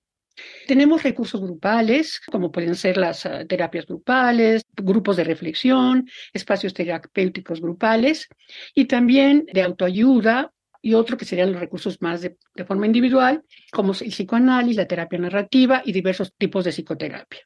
Tenemos 0.66 1.02
recursos 1.02 1.40
grupales, 1.40 2.20
como 2.30 2.52
pueden 2.52 2.74
ser 2.74 2.98
las 2.98 3.24
uh, 3.24 3.46
terapias 3.48 3.86
grupales, 3.86 4.64
grupos 4.74 5.16
de 5.16 5.24
reflexión, 5.24 6.06
espacios 6.34 6.74
terapéuticos 6.74 7.62
grupales 7.62 8.28
y 8.74 8.84
también 8.84 9.46
de 9.52 9.62
autoayuda 9.62 10.52
y 10.87 10.95
otro 10.95 11.16
que 11.16 11.25
serían 11.25 11.50
los 11.50 11.61
recursos 11.61 12.00
más 12.00 12.21
de, 12.21 12.37
forma 12.64 12.87
individual, 12.87 13.43
como 13.73 13.90
el 13.90 14.12
psicoanálisis, 14.12 14.76
la 14.76 14.87
terapia 14.87 15.19
narrativa 15.19 15.83
y 15.85 15.90
diversos 15.90 16.33
tipos 16.38 16.64
de 16.64 16.71
psicoterapia. 16.71 17.40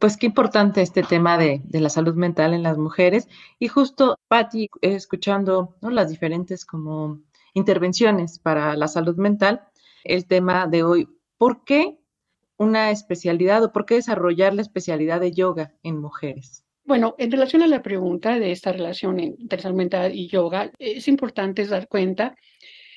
Pues 0.00 0.16
qué 0.16 0.24
importante 0.24 0.80
este 0.80 1.02
tema 1.02 1.36
de, 1.36 1.60
la 1.72 1.90
salud 1.90 2.14
mental 2.14 2.54
en 2.54 2.62
las 2.62 2.78
mujeres. 2.78 3.28
Y 3.58 3.68
justo, 3.68 4.18
Patti, 4.28 4.70
escuchando 4.80 5.76
las 5.82 6.08
diferentes 6.08 6.64
como 6.64 7.20
intervenciones 7.52 8.38
para 8.38 8.74
la 8.76 8.88
salud 8.88 9.16
mental, 9.16 9.60
el 10.02 10.24
tema 10.24 10.66
de 10.66 10.82
hoy, 10.82 11.06
¿por 11.36 11.64
qué 11.64 11.98
una 12.56 12.90
especialidad 12.90 13.62
o 13.62 13.72
por 13.72 13.84
qué 13.84 13.96
desarrollar 13.96 14.54
la 14.54 14.62
especialidad 14.62 15.20
de 15.20 15.32
yoga 15.32 15.74
en 15.82 16.00
mujeres? 16.00 16.64
Bueno, 16.86 17.16
en 17.18 17.32
relación 17.32 17.62
a 17.62 17.66
la 17.66 17.82
pregunta 17.82 18.38
de 18.38 18.52
esta 18.52 18.70
relación 18.70 19.18
entre 19.18 19.60
salud 19.60 19.76
mental 19.76 20.14
y 20.14 20.28
yoga, 20.28 20.70
es 20.78 21.08
importante 21.08 21.66
dar 21.66 21.88
cuenta 21.88 22.36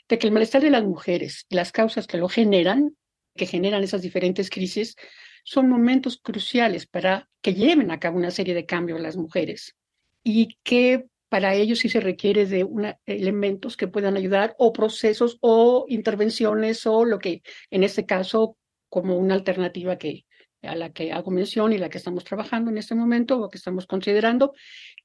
de 0.10 0.18
que 0.18 0.28
el 0.28 0.34
malestar 0.34 0.62
de 0.62 0.72
las 0.72 0.84
mujeres, 0.84 1.46
las 1.50 1.72
causas 1.72 2.08
que 2.08 2.18
lo 2.18 2.28
generan, 2.28 2.98
que 3.36 3.46
generan 3.46 3.84
esas 3.84 4.02
diferentes 4.02 4.50
crisis, 4.50 4.96
son 5.44 5.70
momentos 5.70 6.18
cruciales 6.18 6.88
para 6.88 7.30
que 7.42 7.54
lleven 7.54 7.92
a 7.92 8.00
cabo 8.00 8.18
una 8.18 8.32
serie 8.32 8.54
de 8.54 8.66
cambios 8.66 9.00
las 9.00 9.16
mujeres 9.16 9.76
y 10.24 10.58
que 10.64 11.06
para 11.30 11.54
ello 11.54 11.76
sí 11.76 11.90
se 11.90 12.00
requiere 12.00 12.48
de 12.48 12.68
elementos 13.06 13.78
que 13.78 13.88
puedan 13.88 14.18
ayudar 14.18 14.56
o 14.58 14.74
procesos 14.74 15.38
o 15.42 15.86
intervenciones 15.88 16.86
o 16.88 17.06
lo 17.06 17.20
que 17.20 17.44
en 17.70 17.84
este 17.84 18.06
caso 18.06 18.58
como 18.90 19.16
una 19.16 19.36
alternativa 19.36 19.98
que 19.98 20.26
a 20.64 20.76
la 20.76 20.92
que 20.92 21.14
hago 21.14 21.32
mención 21.32 21.72
y 21.72 21.78
la 21.78 21.90
que 21.90 22.00
estamos 22.00 22.24
trabajando 22.24 22.70
en 22.70 22.80
este 22.80 22.96
momento 22.96 23.40
o 23.40 23.50
que 23.50 23.58
estamos 23.58 23.86
considerando, 23.86 24.54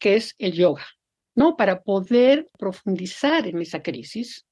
que 0.00 0.16
es 0.16 0.34
el 0.38 0.52
yoga, 0.52 0.84
¿no? 1.36 1.56
Para 1.56 1.82
poder 1.82 2.48
profundizar 2.58 3.46
en 3.46 3.60
esa 3.60 3.80
crisis 3.80 4.46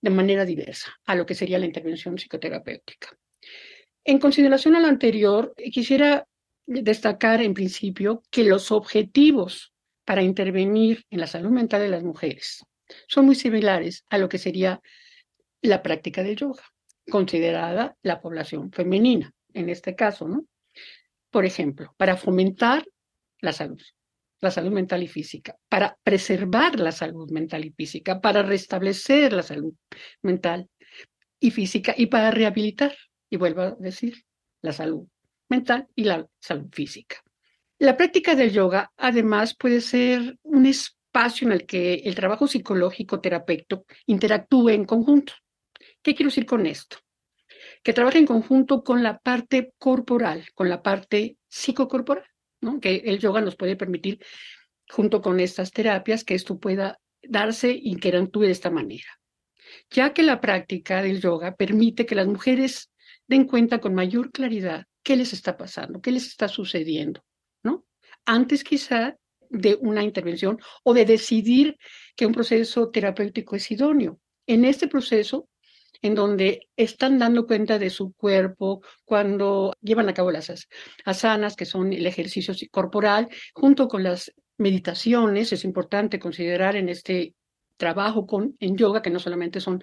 de 0.00 0.10
manera 0.10 0.44
diversa 0.44 0.98
a 1.06 1.14
lo 1.14 1.26
que 1.26 1.34
sería 1.34 1.58
la 1.58 1.66
intervención 1.66 2.16
psicoterapéutica. 2.16 3.16
En 4.04 4.18
consideración 4.18 4.76
a 4.76 4.80
lo 4.80 4.86
anterior, 4.86 5.54
quisiera 5.70 6.26
destacar 6.66 7.42
en 7.42 7.54
principio 7.54 8.22
que 8.30 8.44
los 8.44 8.70
objetivos 8.70 9.72
para 10.04 10.22
intervenir 10.22 11.04
en 11.10 11.20
la 11.20 11.26
salud 11.26 11.50
mental 11.50 11.82
de 11.82 11.88
las 11.88 12.02
mujeres 12.02 12.64
son 13.06 13.26
muy 13.26 13.34
similares 13.34 14.04
a 14.08 14.18
lo 14.18 14.28
que 14.28 14.38
sería 14.38 14.80
la 15.62 15.82
práctica 15.82 16.22
del 16.22 16.36
yoga, 16.36 16.64
considerada 17.10 17.96
la 18.02 18.20
población 18.20 18.72
femenina, 18.72 19.32
en 19.52 19.68
este 19.68 19.94
caso, 19.94 20.26
¿no? 20.26 20.46
Por 21.30 21.44
ejemplo, 21.44 21.94
para 21.96 22.16
fomentar 22.16 22.84
la 23.40 23.52
salud, 23.52 23.80
la 24.40 24.50
salud 24.50 24.72
mental 24.72 25.02
y 25.02 25.08
física, 25.08 25.56
para 25.68 25.98
preservar 26.02 26.80
la 26.80 26.92
salud 26.92 27.30
mental 27.30 27.64
y 27.64 27.72
física, 27.72 28.20
para 28.20 28.42
restablecer 28.42 29.32
la 29.32 29.42
salud 29.42 29.74
mental 30.22 30.68
y 31.38 31.50
física 31.50 31.94
y 31.96 32.06
para 32.06 32.30
rehabilitar, 32.30 32.96
y 33.28 33.36
vuelvo 33.36 33.62
a 33.62 33.76
decir, 33.78 34.24
la 34.62 34.72
salud 34.72 35.06
mental 35.48 35.88
y 35.94 36.04
la 36.04 36.26
salud 36.38 36.68
física. 36.72 37.16
La 37.78 37.96
práctica 37.96 38.34
del 38.34 38.52
yoga, 38.52 38.92
además, 38.96 39.56
puede 39.56 39.80
ser 39.80 40.38
un 40.42 40.66
espacio 40.66 41.46
en 41.46 41.52
el 41.52 41.66
que 41.66 41.94
el 41.94 42.14
trabajo 42.14 42.46
psicológico 42.46 43.20
terapéutico 43.20 43.84
interactúe 44.06 44.70
en 44.70 44.84
conjunto. 44.84 45.32
¿Qué 46.02 46.14
quiero 46.14 46.28
decir 46.28 46.46
con 46.46 46.66
esto? 46.66 46.98
Que 47.82 47.92
trabaje 47.92 48.18
en 48.18 48.26
conjunto 48.26 48.84
con 48.84 49.02
la 49.02 49.18
parte 49.18 49.72
corporal, 49.78 50.46
con 50.54 50.68
la 50.68 50.82
parte 50.82 51.36
psicocorporal 51.48 52.29
que 52.80 53.02
el 53.06 53.18
yoga 53.18 53.40
nos 53.40 53.56
puede 53.56 53.76
permitir, 53.76 54.20
junto 54.88 55.20
con 55.22 55.40
estas 55.40 55.70
terapias, 55.70 56.24
que 56.24 56.34
esto 56.34 56.58
pueda 56.58 56.98
darse 57.22 57.70
y 57.70 57.96
que 57.96 58.16
actúe 58.16 58.42
de 58.42 58.50
esta 58.50 58.70
manera. 58.70 59.20
Ya 59.90 60.12
que 60.12 60.22
la 60.22 60.40
práctica 60.40 61.02
del 61.02 61.20
yoga 61.20 61.54
permite 61.54 62.06
que 62.06 62.14
las 62.14 62.26
mujeres 62.26 62.90
den 63.26 63.44
cuenta 63.44 63.78
con 63.78 63.94
mayor 63.94 64.32
claridad 64.32 64.86
qué 65.02 65.16
les 65.16 65.32
está 65.32 65.56
pasando, 65.56 66.00
qué 66.00 66.10
les 66.10 66.26
está 66.26 66.48
sucediendo, 66.48 67.24
¿no? 67.62 67.84
Antes 68.24 68.64
quizá 68.64 69.16
de 69.48 69.76
una 69.80 70.02
intervención 70.02 70.58
o 70.84 70.94
de 70.94 71.04
decidir 71.04 71.76
que 72.16 72.26
un 72.26 72.32
proceso 72.32 72.90
terapéutico 72.90 73.56
es 73.56 73.70
idóneo. 73.70 74.20
En 74.46 74.64
este 74.64 74.88
proceso 74.88 75.48
en 76.02 76.14
donde 76.14 76.68
están 76.76 77.18
dando 77.18 77.46
cuenta 77.46 77.78
de 77.78 77.90
su 77.90 78.12
cuerpo 78.12 78.82
cuando 79.04 79.74
llevan 79.80 80.08
a 80.08 80.14
cabo 80.14 80.30
las 80.30 80.68
asanas, 81.04 81.56
que 81.56 81.66
son 81.66 81.92
el 81.92 82.06
ejercicio 82.06 82.54
corporal, 82.70 83.28
junto 83.52 83.88
con 83.88 84.02
las 84.02 84.32
meditaciones. 84.56 85.52
Es 85.52 85.64
importante 85.64 86.18
considerar 86.18 86.76
en 86.76 86.88
este 86.88 87.34
trabajo 87.76 88.26
con, 88.26 88.56
en 88.60 88.76
yoga 88.76 89.02
que 89.02 89.10
no 89.10 89.18
solamente 89.18 89.60
son 89.60 89.82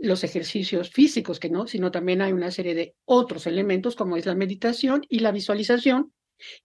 los 0.00 0.24
ejercicios 0.24 0.90
físicos, 0.90 1.38
que 1.38 1.50
no, 1.50 1.66
sino 1.66 1.90
también 1.90 2.22
hay 2.22 2.32
una 2.32 2.50
serie 2.50 2.74
de 2.74 2.94
otros 3.04 3.46
elementos 3.46 3.96
como 3.96 4.16
es 4.16 4.26
la 4.26 4.34
meditación 4.34 5.02
y 5.08 5.18
la 5.18 5.30
visualización, 5.30 6.12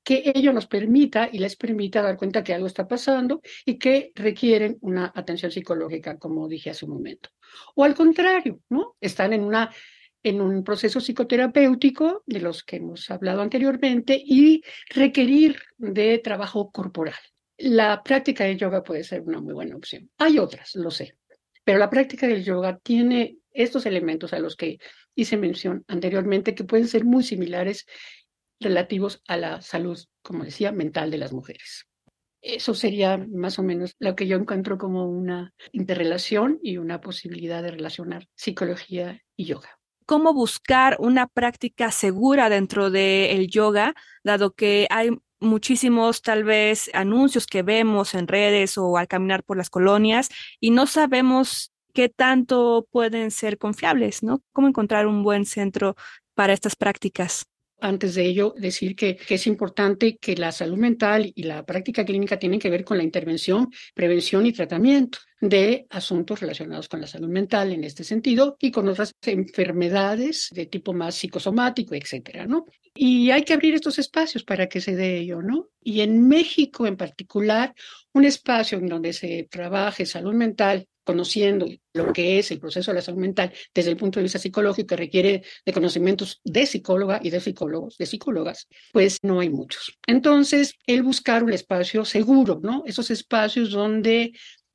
que 0.04 0.32
ello 0.34 0.54
nos 0.54 0.68
permita 0.68 1.30
y 1.32 1.40
les 1.40 1.58
permita 1.58 2.02
dar 2.02 2.16
cuenta 2.16 2.44
que 2.44 2.54
algo 2.54 2.68
está 2.68 2.88
pasando 2.88 3.42
y 3.66 3.78
que 3.78 4.12
requieren 4.16 4.78
una 4.82 5.12
atención 5.14 5.52
psicológica, 5.52 6.18
como 6.18 6.48
dije 6.48 6.70
hace 6.70 6.86
un 6.86 6.92
momento. 6.92 7.30
O 7.76 7.84
al 7.84 7.96
contrario, 7.96 8.62
¿no? 8.70 8.96
Están 9.00 9.34
en 9.34 9.44
una 9.44 9.72
en 10.26 10.42
un 10.42 10.64
proceso 10.64 11.00
psicoterapéutico 11.00 12.24
de 12.26 12.40
los 12.40 12.64
que 12.64 12.78
hemos 12.78 13.12
hablado 13.12 13.42
anteriormente 13.42 14.20
y 14.26 14.64
requerir 14.90 15.62
de 15.78 16.18
trabajo 16.18 16.72
corporal. 16.72 17.14
La 17.58 18.02
práctica 18.02 18.44
de 18.44 18.58
yoga 18.58 18.82
puede 18.82 19.04
ser 19.04 19.22
una 19.22 19.40
muy 19.40 19.54
buena 19.54 19.76
opción. 19.76 20.10
Hay 20.18 20.40
otras, 20.40 20.74
lo 20.74 20.90
sé, 20.90 21.16
pero 21.64 21.78
la 21.78 21.92
práctica 21.92 22.26
del 22.26 22.44
yoga 22.44 22.80
tiene 22.82 23.38
estos 23.52 23.86
elementos 23.86 24.34
a 24.34 24.40
los 24.40 24.56
que 24.56 24.80
hice 25.14 25.38
mención 25.38 25.86
anteriormente 25.88 26.56
que 26.56 26.64
pueden 26.64 26.88
ser 26.88 27.06
muy 27.06 27.24
similares 27.24 27.86
relativos 28.60 29.22
a 29.28 29.38
la 29.38 29.62
salud, 29.62 30.00
como 30.24 30.44
decía, 30.44 30.72
mental 30.72 31.12
de 31.12 31.20
las 31.20 31.34
mujeres. 31.34 31.88
Eso 32.48 32.76
sería 32.76 33.18
más 33.18 33.58
o 33.58 33.64
menos 33.64 33.96
lo 33.98 34.16
que 34.16 34.28
yo 34.28 34.38
encuentro 34.38 34.78
como 34.78 35.10
una 35.10 35.52
interrelación 35.72 36.60
y 36.62 36.78
una 36.78 37.02
posibilidad 37.02 37.64
de 37.64 37.72
relacionar 37.72 38.28
psicología 38.36 39.22
y 39.36 39.46
yoga 39.46 39.80
cómo 40.06 40.36
buscar 40.36 40.98
una 41.00 41.26
práctica 41.26 41.92
segura 41.92 42.48
dentro 42.50 42.92
del 42.92 43.48
yoga, 43.48 43.96
dado 44.24 44.54
que 44.54 44.88
hay 44.92 45.10
muchísimos 45.40 46.22
tal 46.22 46.44
vez 46.44 46.90
anuncios 46.94 47.48
que 47.48 47.64
vemos 47.64 48.14
en 48.14 48.28
redes 48.28 48.78
o 48.78 48.98
al 48.98 49.08
caminar 49.08 49.44
por 49.44 49.58
las 49.58 49.70
colonias 49.70 50.30
y 50.60 50.72
no 50.72 50.88
sabemos 50.88 51.72
qué 51.94 52.10
tanto 52.10 52.88
pueden 52.92 53.32
ser 53.32 53.58
confiables, 53.58 54.24
¿no? 54.24 54.42
¿Cómo 54.52 54.68
encontrar 54.68 55.08
un 55.08 55.24
buen 55.24 55.46
centro 55.46 55.96
para 56.34 56.54
estas 56.54 56.76
prácticas? 56.76 57.48
Antes 57.86 58.16
de 58.16 58.26
ello, 58.26 58.56
decir 58.58 58.96
que, 58.96 59.16
que, 59.16 59.36
es 59.36 59.46
importante 59.46 60.18
que 60.18 60.36
la 60.36 60.52
salud 60.52 60.76
mental 60.76 61.32
y 61.36 61.44
la 61.44 61.64
práctica 61.64 62.04
clínica 62.04 62.40
tienen 62.40 62.60
que 62.60 62.72
ver 62.72 62.84
con 62.84 62.98
la 62.98 63.04
intervención, 63.04 63.70
prevención 63.94 64.44
y 64.48 64.54
tratamiento 64.54 65.20
de 65.40 65.86
asuntos 65.92 66.40
relacionados 66.40 66.90
con 66.90 67.00
la 67.00 67.06
salud 67.06 67.30
mental 67.30 67.72
en 67.72 67.84
este 67.84 68.04
sentido 68.04 68.58
y 68.60 68.72
con 68.72 68.88
otras 68.88 69.14
enfermedades 69.22 70.50
de 70.52 70.66
tipo 70.66 70.94
más 70.94 71.14
psicosomático, 71.14 71.94
etcétera, 71.94 72.48
¿no? 72.48 72.66
Y 72.96 73.30
hay 73.30 73.44
que 73.44 73.54
abrir 73.54 73.76
estos 73.76 74.00
espacios 74.00 74.44
para 74.44 74.68
que 74.68 74.82
se 74.82 74.96
dé 74.96 75.20
ello, 75.20 75.44
¿no? 75.44 75.70
Y 75.84 76.02
en 76.02 76.28
México 76.28 76.88
en 76.88 76.98
particular, 76.98 77.76
un 78.14 78.26
espacio 78.26 78.80
en 78.80 78.88
donde 78.88 79.14
se 79.14 79.48
trabaje 79.52 80.08
salud 80.08 80.34
mental 80.34 80.88
conociendo 81.06 81.68
lo 81.94 82.12
que 82.12 82.40
es 82.40 82.52
el 82.52 82.60
proceso 82.60 82.92
de 82.92 82.96
la 82.96 83.02
salud 83.02 83.20
mental 83.20 83.54
desde 83.74 83.92
el 83.92 83.98
punto 83.98 84.20
de 84.20 84.24
vista 84.24 84.40
psicológico 84.40 84.88
que 84.88 84.96
requiere 84.98 85.44
de 85.66 85.74
conocimientos 85.74 86.42
de 86.44 86.66
psicóloga 86.66 87.20
y 87.24 87.30
de 87.30 87.40
psicólogos, 87.40 87.98
de 87.98 88.06
psicólogas, 88.06 88.68
pues 88.92 89.20
no 89.22 89.40
hay 89.40 89.50
muchos. 89.50 89.98
Entonces, 90.08 90.74
el 90.86 91.04
buscar 91.04 91.44
un 91.44 91.54
espacio 91.54 92.04
seguro, 92.04 92.60
¿no? 92.62 92.84
Esos 92.86 93.12
espacios 93.12 93.72
donde 93.72 94.34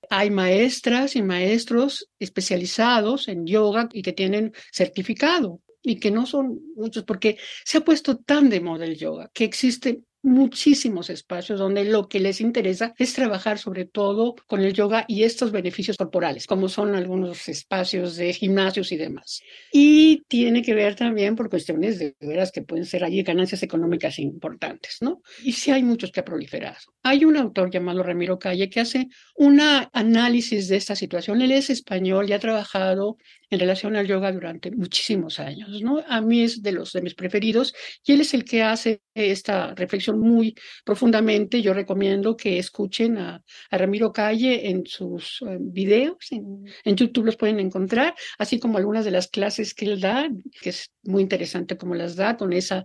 hay 0.08 0.30
maestras 0.30 1.16
y 1.16 1.22
maestros 1.22 2.08
especializados 2.18 3.28
en 3.28 3.46
yoga 3.46 3.88
y 3.92 4.02
que 4.02 4.12
tienen 4.12 4.52
certificado 4.72 5.60
y 5.82 5.98
que 5.98 6.10
no 6.10 6.26
son 6.26 6.60
muchos, 6.76 7.04
porque 7.04 7.38
se 7.64 7.78
ha 7.78 7.80
puesto 7.82 8.18
tan 8.18 8.50
de 8.50 8.60
moda 8.60 8.84
el 8.84 8.96
yoga 8.96 9.30
que 9.32 9.44
existe 9.44 10.02
muchísimos 10.22 11.10
espacios 11.10 11.58
donde 11.58 11.84
lo 11.84 12.08
que 12.08 12.20
les 12.20 12.40
interesa 12.40 12.94
es 12.98 13.14
trabajar 13.14 13.58
sobre 13.58 13.84
todo 13.84 14.34
con 14.46 14.60
el 14.60 14.72
yoga 14.72 15.04
y 15.08 15.22
estos 15.22 15.52
beneficios 15.52 15.96
corporales, 15.96 16.46
como 16.46 16.68
son 16.68 16.94
algunos 16.94 17.48
espacios 17.48 18.16
de 18.16 18.32
gimnasios 18.32 18.92
y 18.92 18.96
demás. 18.96 19.40
Y 19.72 20.22
tiene 20.28 20.62
que 20.62 20.74
ver 20.74 20.94
también 20.94 21.36
por 21.36 21.48
cuestiones 21.48 21.98
de 21.98 22.14
veras 22.20 22.52
que 22.52 22.62
pueden 22.62 22.86
ser 22.86 23.04
allí 23.04 23.22
ganancias 23.22 23.62
económicas 23.62 24.18
importantes, 24.18 24.98
¿no? 25.00 25.22
Y 25.42 25.52
sí 25.52 25.70
hay 25.70 25.82
muchos 25.82 26.12
que 26.12 26.20
ha 26.20 26.24
proliferado. 26.24 26.78
Hay 27.02 27.24
un 27.24 27.36
autor 27.36 27.70
llamado 27.70 28.02
Ramiro 28.02 28.38
Calle 28.38 28.68
que 28.68 28.80
hace 28.80 29.08
un 29.36 29.60
análisis 29.60 30.68
de 30.68 30.76
esta 30.76 30.96
situación. 30.96 31.42
Él 31.42 31.52
es 31.52 31.70
español 31.70 32.28
y 32.28 32.32
ha 32.32 32.38
trabajado 32.38 33.16
en 33.50 33.58
relación 33.58 33.96
al 33.96 34.06
yoga 34.06 34.32
durante 34.32 34.70
muchísimos 34.70 35.40
años, 35.40 35.82
¿no? 35.82 36.02
A 36.08 36.20
mí 36.20 36.42
es 36.42 36.62
de 36.62 36.72
los 36.72 36.92
de 36.92 37.02
mis 37.02 37.14
preferidos 37.14 37.74
y 38.04 38.12
él 38.12 38.20
es 38.20 38.32
el 38.32 38.44
que 38.44 38.62
hace 38.62 39.02
esta 39.14 39.74
reflexión 39.74 40.20
muy 40.20 40.54
profundamente. 40.84 41.60
Yo 41.60 41.74
recomiendo 41.74 42.36
que 42.36 42.58
escuchen 42.58 43.18
a, 43.18 43.42
Ramiro 43.70 44.12
Calle 44.12 44.68
en 44.68 44.86
sus 44.86 45.42
eh, 45.42 45.56
videos, 45.60 46.16
en, 46.30 46.64
en, 46.84 46.96
YouTube 46.96 47.26
los 47.26 47.36
pueden 47.36 47.58
encontrar, 47.58 48.14
así 48.38 48.58
como 48.58 48.78
algunas 48.78 49.04
de 49.04 49.10
las 49.10 49.28
clases 49.28 49.74
que 49.74 49.86
él 49.86 50.00
da, 50.00 50.28
que 50.60 50.70
es 50.70 50.92
muy 51.02 51.22
interesante 51.22 51.76
como 51.76 51.94
las 51.94 52.14
da, 52.14 52.36
con 52.36 52.52
esa 52.52 52.84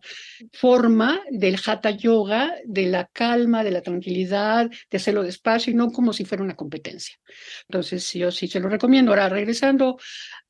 forma 0.54 1.22
del 1.30 1.58
hatha 1.64 1.92
yoga, 1.92 2.56
de 2.66 2.88
la 2.88 3.10
calma, 3.12 3.64
de 3.64 3.72
la 3.72 3.82
tranquilidad, 3.82 4.70
de 4.90 4.98
hacerlo 4.98 5.24
despacio 5.24 5.72
y 5.72 5.76
no 5.76 5.92
como 5.92 6.14
si 6.14 6.26
fuera 6.26 6.44
una 6.44 6.56
competencia. 6.56 7.16
Entonces, 7.68 8.12
yo 8.14 8.32
sí 8.32 8.48
se 8.48 8.60
lo 8.60 8.70
recomiendo. 8.70 9.12
Ahora, 9.12 9.30
regresando 9.30 9.98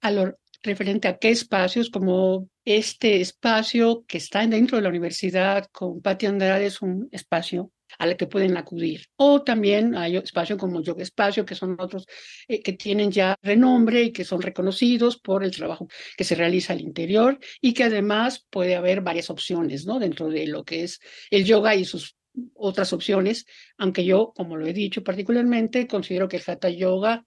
a 0.06 0.12
lo 0.12 0.38
referente 0.62 1.08
a 1.08 1.18
qué 1.18 1.32
espacios, 1.32 1.90
como 1.90 2.48
este 2.64 3.22
espacio 3.22 4.06
que 4.08 4.20
está 4.20 4.46
dentro 4.46 4.78
de 4.78 4.84
la 4.84 4.90
universidad 4.90 5.66
con 5.72 6.00
Pati 6.00 6.28
Andrade 6.28 6.68
es 6.68 6.80
un 6.84 7.10
espacio 7.12 7.72
al 7.98 8.16
que 8.16 8.28
pueden 8.28 8.56
acudir. 8.56 9.08
O 9.16 9.42
también 9.42 9.96
hay 9.96 10.18
espacios 10.18 10.60
como 10.60 10.84
Yoga 10.84 11.02
Espacio, 11.02 11.44
que 11.44 11.56
son 11.56 11.76
otros 11.80 12.06
eh, 12.48 12.62
que 12.62 12.74
tienen 12.74 13.10
ya 13.10 13.36
renombre 13.42 14.04
y 14.04 14.12
que 14.12 14.26
son 14.26 14.44
reconocidos 14.44 15.18
por 15.18 15.44
el 15.44 15.50
trabajo 15.50 15.88
que 16.16 16.24
se 16.24 16.36
realiza 16.36 16.74
al 16.74 16.82
interior 16.82 17.40
y 17.60 17.74
que 17.74 17.86
además 17.86 18.46
puede 18.52 18.76
haber 18.76 19.02
varias 19.02 19.32
opciones 19.32 19.88
¿no? 19.88 19.98
dentro 19.98 20.30
de 20.30 20.46
lo 20.46 20.64
que 20.64 20.84
es 20.84 21.00
el 21.32 21.46
yoga 21.46 21.74
y 21.74 21.84
sus 21.84 22.16
otras 22.54 22.94
opciones, 22.94 23.48
aunque 23.78 24.06
yo, 24.06 24.34
como 24.36 24.56
lo 24.56 24.68
he 24.68 24.74
dicho 24.74 25.04
particularmente, 25.04 25.88
considero 25.88 26.28
que 26.28 26.38
el 26.38 26.44
Hatha 26.46 26.70
Yoga 26.70 27.26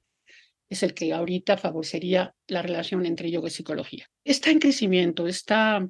es 0.68 0.83
el 0.83 0.94
que 0.94 1.12
ahorita 1.12 1.57
favorecería 1.57 2.35
la 2.46 2.62
relación 2.62 3.07
entre 3.07 3.31
yoga 3.31 3.48
y 3.48 3.52
psicología. 3.52 4.07
Está 4.24 4.50
en 4.50 4.59
crecimiento, 4.59 5.26
está 5.26 5.88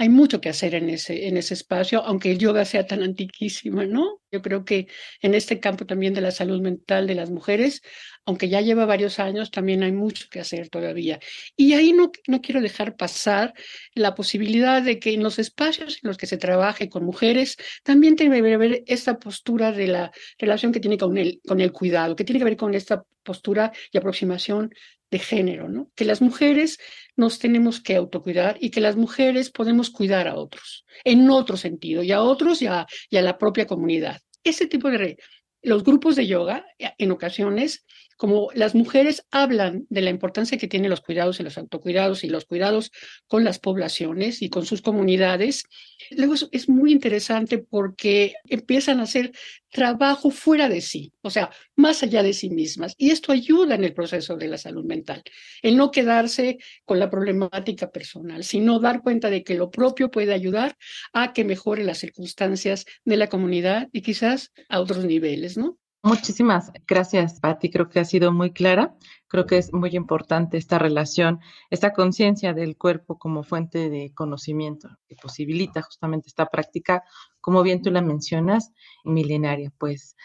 hay 0.00 0.08
mucho 0.08 0.40
que 0.40 0.48
hacer 0.48 0.74
en 0.74 0.88
ese, 0.88 1.28
en 1.28 1.36
ese 1.36 1.52
espacio, 1.52 2.02
aunque 2.02 2.30
el 2.30 2.38
yoga 2.38 2.64
sea 2.64 2.86
tan 2.86 3.02
antiquísimo, 3.02 3.84
¿no? 3.84 4.22
Yo 4.32 4.40
creo 4.40 4.64
que 4.64 4.86
en 5.20 5.34
este 5.34 5.60
campo 5.60 5.84
también 5.84 6.14
de 6.14 6.22
la 6.22 6.30
salud 6.30 6.58
mental 6.62 7.06
de 7.06 7.14
las 7.14 7.30
mujeres, 7.30 7.82
aunque 8.24 8.48
ya 8.48 8.62
lleva 8.62 8.86
varios 8.86 9.18
años, 9.18 9.50
también 9.50 9.82
hay 9.82 9.92
mucho 9.92 10.28
que 10.30 10.40
hacer 10.40 10.70
todavía. 10.70 11.20
Y 11.54 11.74
ahí 11.74 11.92
no, 11.92 12.10
no 12.28 12.40
quiero 12.40 12.62
dejar 12.62 12.96
pasar 12.96 13.52
la 13.94 14.14
posibilidad 14.14 14.80
de 14.80 14.98
que 14.98 15.12
en 15.12 15.22
los 15.22 15.38
espacios 15.38 15.98
en 16.02 16.08
los 16.08 16.16
que 16.16 16.26
se 16.26 16.38
trabaje 16.38 16.88
con 16.88 17.04
mujeres, 17.04 17.58
también 17.82 18.16
tiene 18.16 18.40
que 18.40 18.56
ver 18.56 18.82
esta 18.86 19.18
postura 19.18 19.70
de 19.70 19.86
la 19.86 20.12
relación 20.38 20.72
que 20.72 20.80
tiene 20.80 20.96
con 20.96 21.18
el, 21.18 21.42
con 21.46 21.60
el 21.60 21.72
cuidado, 21.72 22.16
que 22.16 22.24
tiene 22.24 22.38
que 22.38 22.46
ver 22.46 22.56
con 22.56 22.72
esta 22.72 23.04
postura 23.22 23.70
y 23.92 23.98
aproximación 23.98 24.72
de 25.10 25.18
género, 25.18 25.68
¿no? 25.68 25.90
Que 25.94 26.04
las 26.04 26.22
mujeres 26.22 26.78
nos 27.16 27.38
tenemos 27.38 27.80
que 27.80 27.96
autocuidar 27.96 28.56
y 28.60 28.70
que 28.70 28.80
las 28.80 28.96
mujeres 28.96 29.50
podemos 29.50 29.90
cuidar 29.90 30.28
a 30.28 30.36
otros, 30.36 30.84
en 31.04 31.28
otro 31.30 31.56
sentido, 31.56 32.02
y 32.02 32.12
a 32.12 32.22
otros 32.22 32.62
y 32.62 32.66
a, 32.66 32.86
la 33.10 33.38
propia 33.38 33.66
comunidad. 33.66 34.20
Ese 34.44 34.66
tipo 34.66 34.90
de... 34.90 35.18
Los 35.62 35.84
grupos 35.84 36.16
de 36.16 36.26
yoga, 36.26 36.64
en 36.78 37.10
ocasiones, 37.10 37.84
como 38.20 38.50
las 38.52 38.74
mujeres 38.74 39.24
hablan 39.30 39.86
de 39.88 40.02
la 40.02 40.10
importancia 40.10 40.58
que 40.58 40.68
tienen 40.68 40.90
los 40.90 41.00
cuidados 41.00 41.40
y 41.40 41.42
los 41.42 41.56
autocuidados 41.56 42.22
y 42.22 42.28
los 42.28 42.44
cuidados 42.44 42.92
con 43.26 43.44
las 43.44 43.58
poblaciones 43.58 44.42
y 44.42 44.50
con 44.50 44.66
sus 44.66 44.82
comunidades, 44.82 45.64
luego 46.10 46.34
es, 46.52 46.68
muy 46.68 46.92
interesante 46.92 47.56
porque 47.56 48.34
empiezan 48.44 49.00
a 49.00 49.04
hacer 49.04 49.32
trabajo 49.70 50.30
fuera 50.30 50.68
de 50.68 50.82
sí, 50.82 51.14
o 51.22 51.30
sea, 51.30 51.48
más 51.76 52.02
allá 52.02 52.22
de 52.22 52.34
sí 52.34 52.50
mismas. 52.50 52.92
Y 52.98 53.10
esto 53.10 53.32
ayuda 53.32 53.74
en 53.74 53.84
el 53.84 53.94
proceso 53.94 54.36
de 54.36 54.48
la 54.48 54.58
salud 54.58 54.84
mental, 54.84 55.22
el 55.62 55.78
no 55.78 55.90
quedarse 55.90 56.58
con 56.84 56.98
la 56.98 57.08
problemática 57.08 57.90
personal, 57.90 58.44
sino 58.44 58.80
dar 58.80 59.00
cuenta 59.00 59.30
de 59.30 59.42
que 59.42 59.54
lo 59.54 59.70
propio 59.70 60.10
puede 60.10 60.34
ayudar 60.34 60.76
a 61.14 61.32
que 61.32 61.44
mejore 61.44 61.84
las 61.84 61.96
circunstancias 61.96 62.84
de 63.02 63.16
la 63.16 63.28
comunidad 63.28 63.88
y 63.92 64.02
quizás 64.02 64.52
a 64.68 64.78
otros 64.78 65.06
niveles, 65.06 65.56
¿no? 65.56 65.79
Muchísimas 66.02 66.72
gracias, 66.86 67.40
Patti. 67.40 67.70
Creo 67.70 67.90
que 67.90 68.00
ha 68.00 68.04
sido 68.06 68.32
muy 68.32 68.52
clara. 68.52 68.96
Creo 69.28 69.44
que 69.44 69.58
es 69.58 69.72
muy 69.72 69.90
importante 69.90 70.56
esta 70.56 70.78
relación, 70.78 71.40
esta 71.68 71.92
conciencia 71.92 72.54
del 72.54 72.78
cuerpo 72.78 73.18
como 73.18 73.42
fuente 73.42 73.90
de 73.90 74.12
conocimiento 74.14 74.88
que 75.06 75.16
posibilita 75.16 75.82
justamente 75.82 76.28
esta 76.28 76.46
práctica, 76.46 77.04
como 77.40 77.62
bien 77.62 77.82
tú 77.82 77.90
la 77.90 78.00
mencionas, 78.00 78.72
milenaria. 79.04 79.70
Pues 79.76 80.16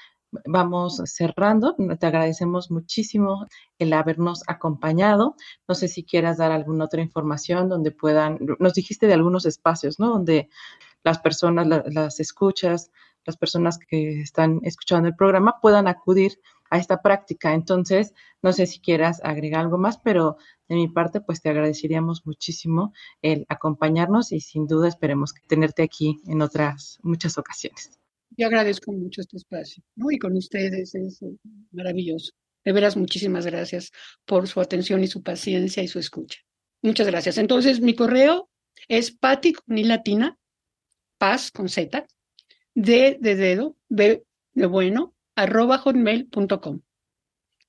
vamos 0.45 1.01
cerrando. 1.05 1.75
Te 1.99 2.07
agradecemos 2.07 2.71
muchísimo 2.71 3.45
el 3.77 3.91
habernos 3.91 4.43
acompañado. 4.47 5.35
No 5.67 5.75
sé 5.75 5.89
si 5.89 6.05
quieras 6.05 6.37
dar 6.37 6.53
alguna 6.53 6.85
otra 6.85 7.01
información 7.01 7.67
donde 7.67 7.91
puedan, 7.91 8.39
nos 8.59 8.73
dijiste 8.73 9.07
de 9.07 9.13
algunos 9.13 9.45
espacios, 9.45 9.99
¿no? 9.99 10.09
Donde 10.09 10.49
las 11.03 11.19
personas, 11.19 11.67
las 11.67 12.19
escuchas, 12.19 12.91
las 13.25 13.37
personas 13.37 13.77
que 13.77 14.21
están 14.21 14.59
escuchando 14.63 15.07
el 15.07 15.15
programa 15.15 15.59
puedan 15.61 15.87
acudir 15.87 16.39
a 16.69 16.77
esta 16.77 17.01
práctica. 17.01 17.53
Entonces, 17.53 18.13
no 18.41 18.53
sé 18.53 18.65
si 18.65 18.79
quieras 18.79 19.21
agregar 19.23 19.61
algo 19.61 19.77
más, 19.77 19.97
pero 19.97 20.37
de 20.67 20.75
mi 20.75 20.87
parte, 20.87 21.21
pues 21.21 21.41
te 21.41 21.49
agradeceríamos 21.49 22.25
muchísimo 22.25 22.93
el 23.21 23.45
acompañarnos 23.49 24.31
y 24.31 24.39
sin 24.39 24.67
duda 24.67 24.87
esperemos 24.87 25.33
tenerte 25.47 25.83
aquí 25.83 26.19
en 26.27 26.41
otras 26.41 26.99
muchas 27.03 27.37
ocasiones. 27.37 27.99
Yo 28.37 28.47
agradezco 28.47 28.91
mucho 28.91 29.21
este 29.21 29.37
espacio, 29.37 29.83
¿no? 29.95 30.11
Y 30.11 30.17
con 30.17 30.35
ustedes 30.35 30.93
es 30.95 31.19
maravilloso. 31.71 32.31
De 32.63 32.73
veras, 32.73 32.97
muchísimas 32.97 33.45
gracias 33.45 33.91
por 34.25 34.47
su 34.47 34.59
atención 34.59 35.03
y 35.03 35.07
su 35.07 35.21
paciencia 35.21 35.83
y 35.83 35.87
su 35.87 35.99
escucha. 35.99 36.39
Muchas 36.81 37.07
gracias. 37.07 37.37
Entonces, 37.37 37.79
mi 37.79 37.93
correo 37.93 38.49
es 38.87 39.11
pati 39.11 39.53
con 39.53 39.87
latina, 39.87 40.37
paz 41.17 41.51
con 41.51 41.69
z, 41.69 42.05
D 42.75 43.17
de 43.19 43.35
dedo, 43.35 43.77
B 43.89 44.23
de 44.53 44.65
bueno, 44.67 45.15
arroba 45.35 45.77
hotmail.com. 45.77 46.81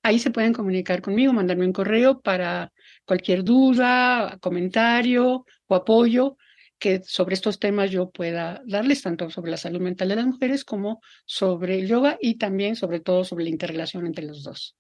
Ahí 0.03 0.19
se 0.19 0.31
pueden 0.31 0.53
comunicar 0.53 1.03
conmigo, 1.03 1.33
mandarme 1.33 1.67
un 1.67 1.73
correo 1.73 2.21
para 2.21 2.73
cualquier 3.05 3.43
duda, 3.43 4.39
comentario 4.41 5.45
o 5.67 5.75
apoyo 5.75 6.37
que 6.79 7.03
sobre 7.03 7.35
estos 7.35 7.59
temas 7.59 7.91
yo 7.91 8.11
pueda 8.11 8.63
darles 8.67 9.03
tanto 9.03 9.31
sobre 9.31 9.51
la 9.51 9.57
salud 9.57 9.81
mental 9.81 10.09
de 10.09 10.17
las 10.17 10.27
mujeres 10.27 10.65
como 10.65 11.01
sobre 11.25 11.79
el 11.79 11.89
yoga 11.89 12.19
y 12.21 12.37
también 12.37 12.77
sobre 12.77 13.01
todo 13.01 13.25
sobre 13.25 13.45
la 13.45 13.51
interrelación 13.51 14.07
entre 14.07 14.27
los 14.27 14.43
dos. 14.43 14.77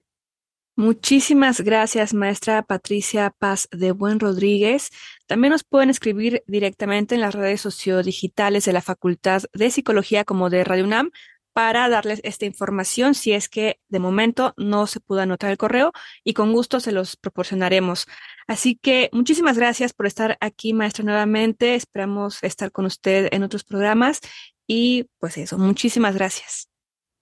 Muchísimas 0.78 1.62
gracias, 1.62 2.12
maestra 2.12 2.62
Patricia 2.62 3.34
Paz 3.38 3.66
de 3.72 3.92
Buen 3.92 4.20
Rodríguez. 4.20 4.90
También 5.26 5.52
nos 5.52 5.64
pueden 5.64 5.88
escribir 5.88 6.42
directamente 6.46 7.14
en 7.14 7.22
las 7.22 7.34
redes 7.34 7.62
sociodigitales 7.62 8.66
de 8.66 8.74
la 8.74 8.82
Facultad 8.82 9.44
de 9.54 9.70
Psicología 9.70 10.24
como 10.24 10.50
de 10.50 10.64
Radio 10.64 10.84
UNAM 10.84 11.12
para 11.54 11.88
darles 11.88 12.20
esta 12.24 12.44
información 12.44 13.14
si 13.14 13.32
es 13.32 13.48
que 13.48 13.80
de 13.88 14.00
momento 14.00 14.52
no 14.58 14.86
se 14.86 15.00
pudo 15.00 15.20
anotar 15.20 15.50
el 15.50 15.56
correo 15.56 15.92
y 16.22 16.34
con 16.34 16.52
gusto 16.52 16.78
se 16.78 16.92
los 16.92 17.16
proporcionaremos. 17.16 18.06
Así 18.46 18.76
que 18.76 19.08
muchísimas 19.14 19.56
gracias 19.56 19.94
por 19.94 20.04
estar 20.04 20.36
aquí, 20.42 20.74
maestra, 20.74 21.06
nuevamente. 21.06 21.74
Esperamos 21.74 22.42
estar 22.42 22.70
con 22.70 22.84
usted 22.84 23.30
en 23.32 23.44
otros 23.44 23.64
programas 23.64 24.20
y 24.66 25.08
pues 25.18 25.38
eso, 25.38 25.56
muchísimas 25.56 26.14
gracias. 26.14 26.68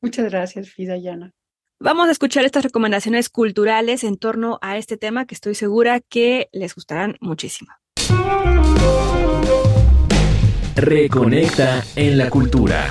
Muchas 0.01 0.29
gracias, 0.29 0.71
Frida 0.71 0.97
Yana. 0.97 1.33
Vamos 1.85 2.09
a 2.09 2.13
escuchar 2.13 2.47
estas 2.47 2.65
recomendaciones 2.65 3.29
culturales 3.29 4.05
en 4.05 4.17
torno 4.17 4.59
a 4.63 4.79
este 4.79 4.97
tema 4.97 5.27
que 5.27 5.35
estoy 5.35 5.55
segura 5.55 6.01
que 6.01 6.49
les 6.51 6.75
gustarán 6.75 7.19
muchísimo. 7.21 7.73
Reconecta 10.77 11.85
en 11.95 12.17
la 12.17 12.31
cultura. 12.31 12.87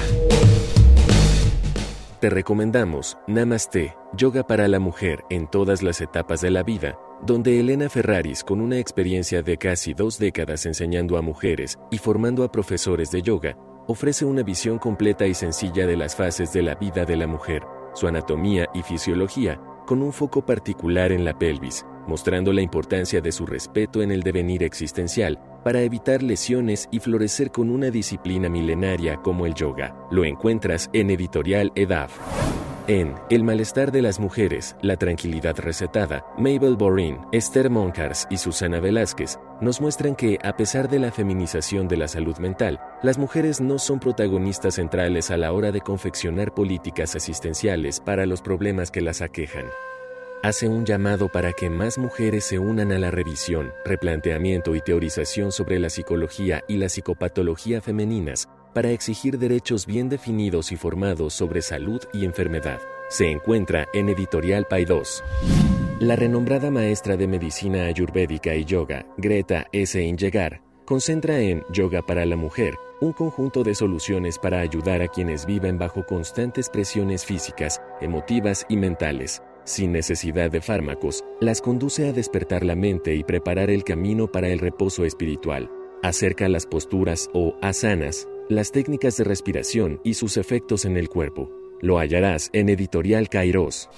Te 2.21 2.29
recomendamos 2.29 3.17
Namaste, 3.25 3.95
Yoga 4.15 4.45
para 4.45 4.67
la 4.67 4.77
Mujer 4.77 5.23
en 5.31 5.49
todas 5.49 5.81
las 5.81 5.99
etapas 5.99 6.41
de 6.41 6.51
la 6.51 6.61
vida, 6.61 6.95
donde 7.25 7.59
Elena 7.59 7.89
Ferraris, 7.89 8.43
con 8.43 8.61
una 8.61 8.77
experiencia 8.77 9.41
de 9.41 9.57
casi 9.57 9.95
dos 9.95 10.19
décadas 10.19 10.67
enseñando 10.67 11.17
a 11.17 11.23
mujeres 11.23 11.79
y 11.89 11.97
formando 11.97 12.43
a 12.43 12.51
profesores 12.51 13.09
de 13.09 13.23
yoga, 13.23 13.57
ofrece 13.87 14.23
una 14.23 14.43
visión 14.43 14.77
completa 14.77 15.25
y 15.25 15.33
sencilla 15.33 15.87
de 15.87 15.97
las 15.97 16.15
fases 16.15 16.53
de 16.53 16.61
la 16.61 16.75
vida 16.75 17.05
de 17.05 17.17
la 17.17 17.25
mujer, 17.25 17.63
su 17.93 18.07
anatomía 18.07 18.67
y 18.73 18.81
fisiología, 18.81 19.59
con 19.85 20.01
un 20.01 20.13
foco 20.13 20.45
particular 20.45 21.11
en 21.11 21.25
la 21.25 21.37
pelvis, 21.37 21.85
mostrando 22.07 22.53
la 22.53 22.61
importancia 22.61 23.21
de 23.21 23.31
su 23.31 23.45
respeto 23.45 24.01
en 24.01 24.11
el 24.11 24.23
devenir 24.23 24.63
existencial 24.63 25.39
para 25.63 25.81
evitar 25.81 26.23
lesiones 26.23 26.87
y 26.91 26.99
florecer 26.99 27.51
con 27.51 27.69
una 27.69 27.89
disciplina 27.89 28.49
milenaria 28.49 29.17
como 29.17 29.45
el 29.45 29.53
yoga. 29.53 29.95
Lo 30.11 30.25
encuentras 30.25 30.89
en 30.93 31.09
Editorial 31.09 31.71
EDAF. 31.75 32.62
En 32.87 33.15
El 33.29 33.45
malestar 33.45 33.93
de 33.93 34.01
las 34.01 34.19
mujeres, 34.19 34.75
la 34.81 34.97
tranquilidad 34.97 35.57
recetada, 35.57 36.25
Mabel 36.37 36.75
Borin, 36.75 37.17
Esther 37.31 37.69
Moncars 37.69 38.27
y 38.29 38.35
Susana 38.35 38.81
Velázquez 38.81 39.39
nos 39.61 39.79
muestran 39.79 40.17
que, 40.17 40.37
a 40.43 40.57
pesar 40.57 40.89
de 40.89 40.99
la 40.99 41.09
feminización 41.09 41.87
de 41.87 41.95
la 41.95 42.09
salud 42.09 42.37
mental, 42.39 42.81
las 43.01 43.17
mujeres 43.17 43.61
no 43.61 43.79
son 43.79 44.01
protagonistas 44.01 44.75
centrales 44.75 45.31
a 45.31 45.37
la 45.37 45.53
hora 45.53 45.71
de 45.71 45.79
confeccionar 45.79 46.53
políticas 46.53 47.15
asistenciales 47.15 48.01
para 48.01 48.25
los 48.25 48.41
problemas 48.41 48.91
que 48.91 48.99
las 48.99 49.21
aquejan. 49.21 49.67
Hace 50.43 50.67
un 50.67 50.85
llamado 50.85 51.29
para 51.29 51.53
que 51.53 51.69
más 51.69 51.97
mujeres 51.97 52.43
se 52.43 52.59
unan 52.59 52.91
a 52.91 52.99
la 52.99 53.11
revisión, 53.11 53.71
replanteamiento 53.85 54.75
y 54.75 54.81
teorización 54.81 55.53
sobre 55.53 55.79
la 55.79 55.89
psicología 55.89 56.65
y 56.67 56.75
la 56.75 56.89
psicopatología 56.89 57.79
femeninas 57.79 58.49
para 58.73 58.91
exigir 58.91 59.37
derechos 59.37 59.85
bien 59.85 60.09
definidos 60.09 60.71
y 60.71 60.75
formados 60.75 61.33
sobre 61.33 61.61
salud 61.61 62.01
y 62.13 62.25
enfermedad. 62.25 62.79
Se 63.09 63.29
encuentra 63.29 63.87
en 63.93 64.09
Editorial 64.09 64.65
Paidós. 64.65 65.23
La 65.99 66.15
renombrada 66.15 66.71
maestra 66.71 67.15
de 67.15 67.27
medicina 67.27 67.85
ayurvédica 67.85 68.55
y 68.55 68.65
yoga, 68.65 69.05
Greta 69.17 69.67
S. 69.71 70.01
Ingegar, 70.01 70.61
concentra 70.85 71.39
en 71.39 71.63
Yoga 71.71 72.01
para 72.01 72.25
la 72.25 72.35
Mujer 72.35 72.73
un 72.99 73.13
conjunto 73.13 73.63
de 73.63 73.75
soluciones 73.75 74.39
para 74.39 74.59
ayudar 74.59 75.01
a 75.01 75.07
quienes 75.07 75.45
viven 75.45 75.77
bajo 75.77 76.05
constantes 76.05 76.69
presiones 76.69 77.25
físicas, 77.25 77.81
emotivas 78.01 78.65
y 78.69 78.77
mentales 78.77 79.41
sin 79.65 79.91
necesidad 79.91 80.51
de 80.51 80.61
fármacos, 80.61 81.23
las 81.39 81.61
conduce 81.61 82.07
a 82.07 82.13
despertar 82.13 82.63
la 82.63 82.75
mente 82.75 83.15
y 83.15 83.23
preparar 83.23 83.69
el 83.69 83.83
camino 83.83 84.27
para 84.31 84.49
el 84.49 84.59
reposo 84.59 85.05
espiritual. 85.05 85.69
Acerca 86.01 86.49
las 86.49 86.65
posturas 86.65 87.29
o 87.33 87.55
asanas, 87.61 88.27
las 88.49 88.71
técnicas 88.71 89.17
de 89.17 89.23
respiración 89.23 89.99
y 90.03 90.13
sus 90.13 90.37
efectos 90.37 90.85
en 90.85 90.97
el 90.97 91.09
cuerpo. 91.09 91.49
Lo 91.81 91.97
hallarás 91.97 92.49
en 92.53 92.69
Editorial 92.69 93.29
Kairos. 93.29 93.89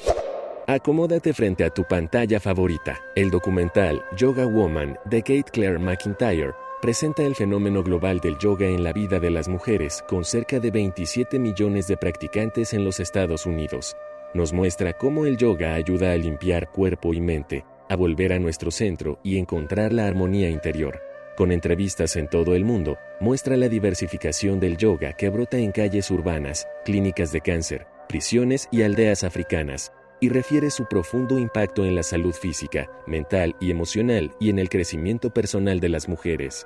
Acomódate 0.67 1.33
frente 1.33 1.63
a 1.63 1.69
tu 1.69 1.83
pantalla 1.83 2.39
favorita. 2.39 2.99
El 3.15 3.29
documental 3.29 4.03
Yoga 4.17 4.45
Woman 4.45 4.97
de 5.05 5.21
Kate 5.21 5.51
Claire 5.51 5.79
McIntyre 5.79 6.53
presenta 6.81 7.23
el 7.23 7.35
fenómeno 7.35 7.83
global 7.83 8.19
del 8.19 8.37
yoga 8.37 8.67
en 8.67 8.83
la 8.83 8.93
vida 8.93 9.19
de 9.19 9.29
las 9.29 9.47
mujeres 9.47 10.03
con 10.07 10.23
cerca 10.23 10.59
de 10.59 10.71
27 10.71 11.39
millones 11.39 11.87
de 11.87 11.97
practicantes 11.97 12.73
en 12.73 12.83
los 12.83 12.99
Estados 12.99 13.45
Unidos 13.45 13.95
nos 14.35 14.51
muestra 14.51 14.91
cómo 14.91 15.25
el 15.25 15.37
yoga 15.37 15.75
ayuda 15.75 16.11
a 16.11 16.17
limpiar 16.17 16.69
cuerpo 16.69 17.13
y 17.13 17.21
mente, 17.21 17.63
a 17.87 17.95
volver 17.95 18.33
a 18.33 18.39
nuestro 18.39 18.69
centro 18.69 19.17
y 19.23 19.37
encontrar 19.37 19.93
la 19.93 20.07
armonía 20.07 20.49
interior. 20.49 21.01
Con 21.35 21.51
entrevistas 21.51 22.15
en 22.15 22.29
todo 22.29 22.55
el 22.55 22.63
mundo, 22.63 22.97
muestra 23.19 23.57
la 23.57 23.67
diversificación 23.67 24.61
del 24.61 24.77
yoga 24.77 25.13
que 25.13 25.27
brota 25.27 25.57
en 25.57 25.73
calles 25.73 26.09
urbanas, 26.09 26.65
clínicas 26.85 27.33
de 27.33 27.41
cáncer, 27.41 27.87
prisiones 28.07 28.69
y 28.71 28.83
aldeas 28.83 29.25
africanas, 29.25 29.91
y 30.21 30.29
refiere 30.29 30.71
su 30.71 30.85
profundo 30.85 31.37
impacto 31.37 31.83
en 31.83 31.93
la 31.93 32.03
salud 32.03 32.33
física, 32.33 32.89
mental 33.05 33.53
y 33.59 33.69
emocional 33.69 34.33
y 34.39 34.49
en 34.49 34.59
el 34.59 34.69
crecimiento 34.69 35.29
personal 35.29 35.81
de 35.81 35.89
las 35.89 36.07
mujeres. 36.07 36.65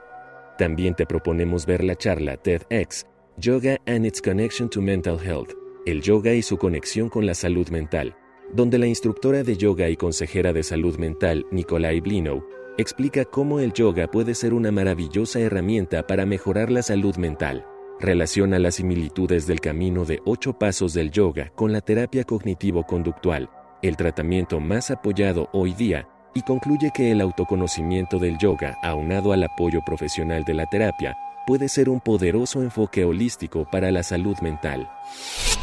También 0.60 0.94
te 0.94 1.08
proponemos 1.08 1.66
ver 1.66 1.84
la 1.84 1.96
charla 1.96 2.38
TEDx, 2.38 3.08
Yoga 3.38 3.78
and 3.88 4.06
its 4.06 4.22
Connection 4.22 4.70
to 4.70 4.84
Mental 4.84 5.18
Health, 5.20 5.54
el 5.88 6.02
yoga 6.02 6.34
y 6.34 6.44
su 6.44 6.58
conexión 6.58 7.10
con 7.10 7.26
la 7.26 7.34
salud 7.34 7.70
mental, 7.70 8.16
donde 8.54 8.78
la 8.78 8.86
instructora 8.86 9.42
de 9.42 9.58
yoga 9.58 9.90
y 9.90 9.96
consejera 9.96 10.54
de 10.54 10.62
salud 10.62 10.98
mental, 10.98 11.46
Nikolai 11.50 12.02
Blinow, 12.02 12.44
explica 12.80 13.26
cómo 13.26 13.60
el 13.60 13.74
yoga 13.74 14.08
puede 14.08 14.34
ser 14.34 14.54
una 14.54 14.72
maravillosa 14.72 15.40
herramienta 15.40 16.08
para 16.08 16.26
mejorar 16.26 16.72
la 16.72 16.82
salud 16.82 17.18
mental. 17.18 17.66
Relaciona 18.00 18.58
las 18.58 18.76
similitudes 18.76 19.46
del 19.48 19.60
camino 19.60 20.06
de 20.06 20.22
ocho 20.26 20.54
pasos 20.54 20.94
del 20.94 21.12
yoga 21.12 21.52
con 21.56 21.74
la 21.74 21.82
terapia 21.82 22.24
cognitivo-conductual, 22.24 23.50
el 23.82 23.98
tratamiento 23.98 24.62
más 24.62 24.92
apoyado 24.92 25.50
hoy 25.52 25.74
día, 25.74 26.08
y 26.34 26.42
concluye 26.44 26.92
que 26.94 27.12
el 27.12 27.20
autoconocimiento 27.20 28.18
del 28.18 28.38
yoga, 28.38 28.78
aunado 28.82 29.34
al 29.34 29.44
apoyo 29.44 29.82
profesional 29.86 30.46
de 30.46 30.54
la 30.54 30.66
terapia, 30.68 31.18
puede 31.46 31.68
ser 31.68 31.90
un 31.90 32.00
poderoso 32.00 32.62
enfoque 32.62 33.04
holístico 33.04 33.68
para 33.70 33.92
la 33.92 34.04
salud 34.04 34.38
mental. 34.42 34.90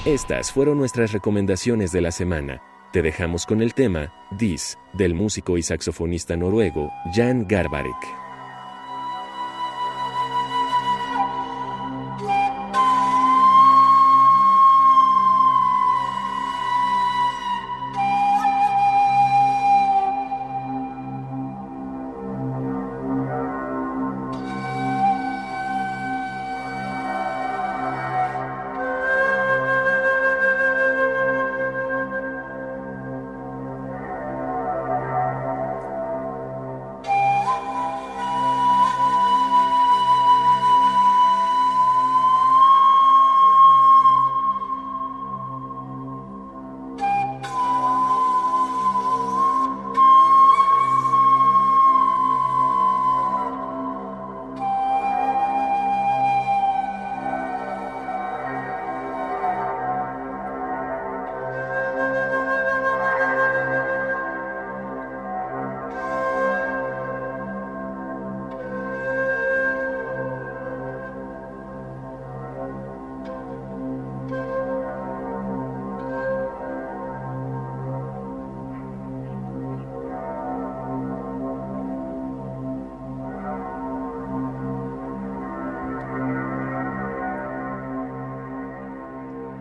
Estas 0.04 0.52
fueron 0.52 0.76
nuestras 0.76 1.12
recomendaciones 1.12 1.92
de 1.92 2.02
la 2.02 2.10
semana. 2.10 2.60
Te 2.92 3.02
dejamos 3.02 3.46
con 3.46 3.62
el 3.62 3.74
tema 3.74 4.12
Dis 4.30 4.78
del 4.92 5.14
músico 5.14 5.58
y 5.58 5.62
saxofonista 5.62 6.36
noruego 6.36 6.90
Jan 7.14 7.46
Garbarek. 7.46 8.25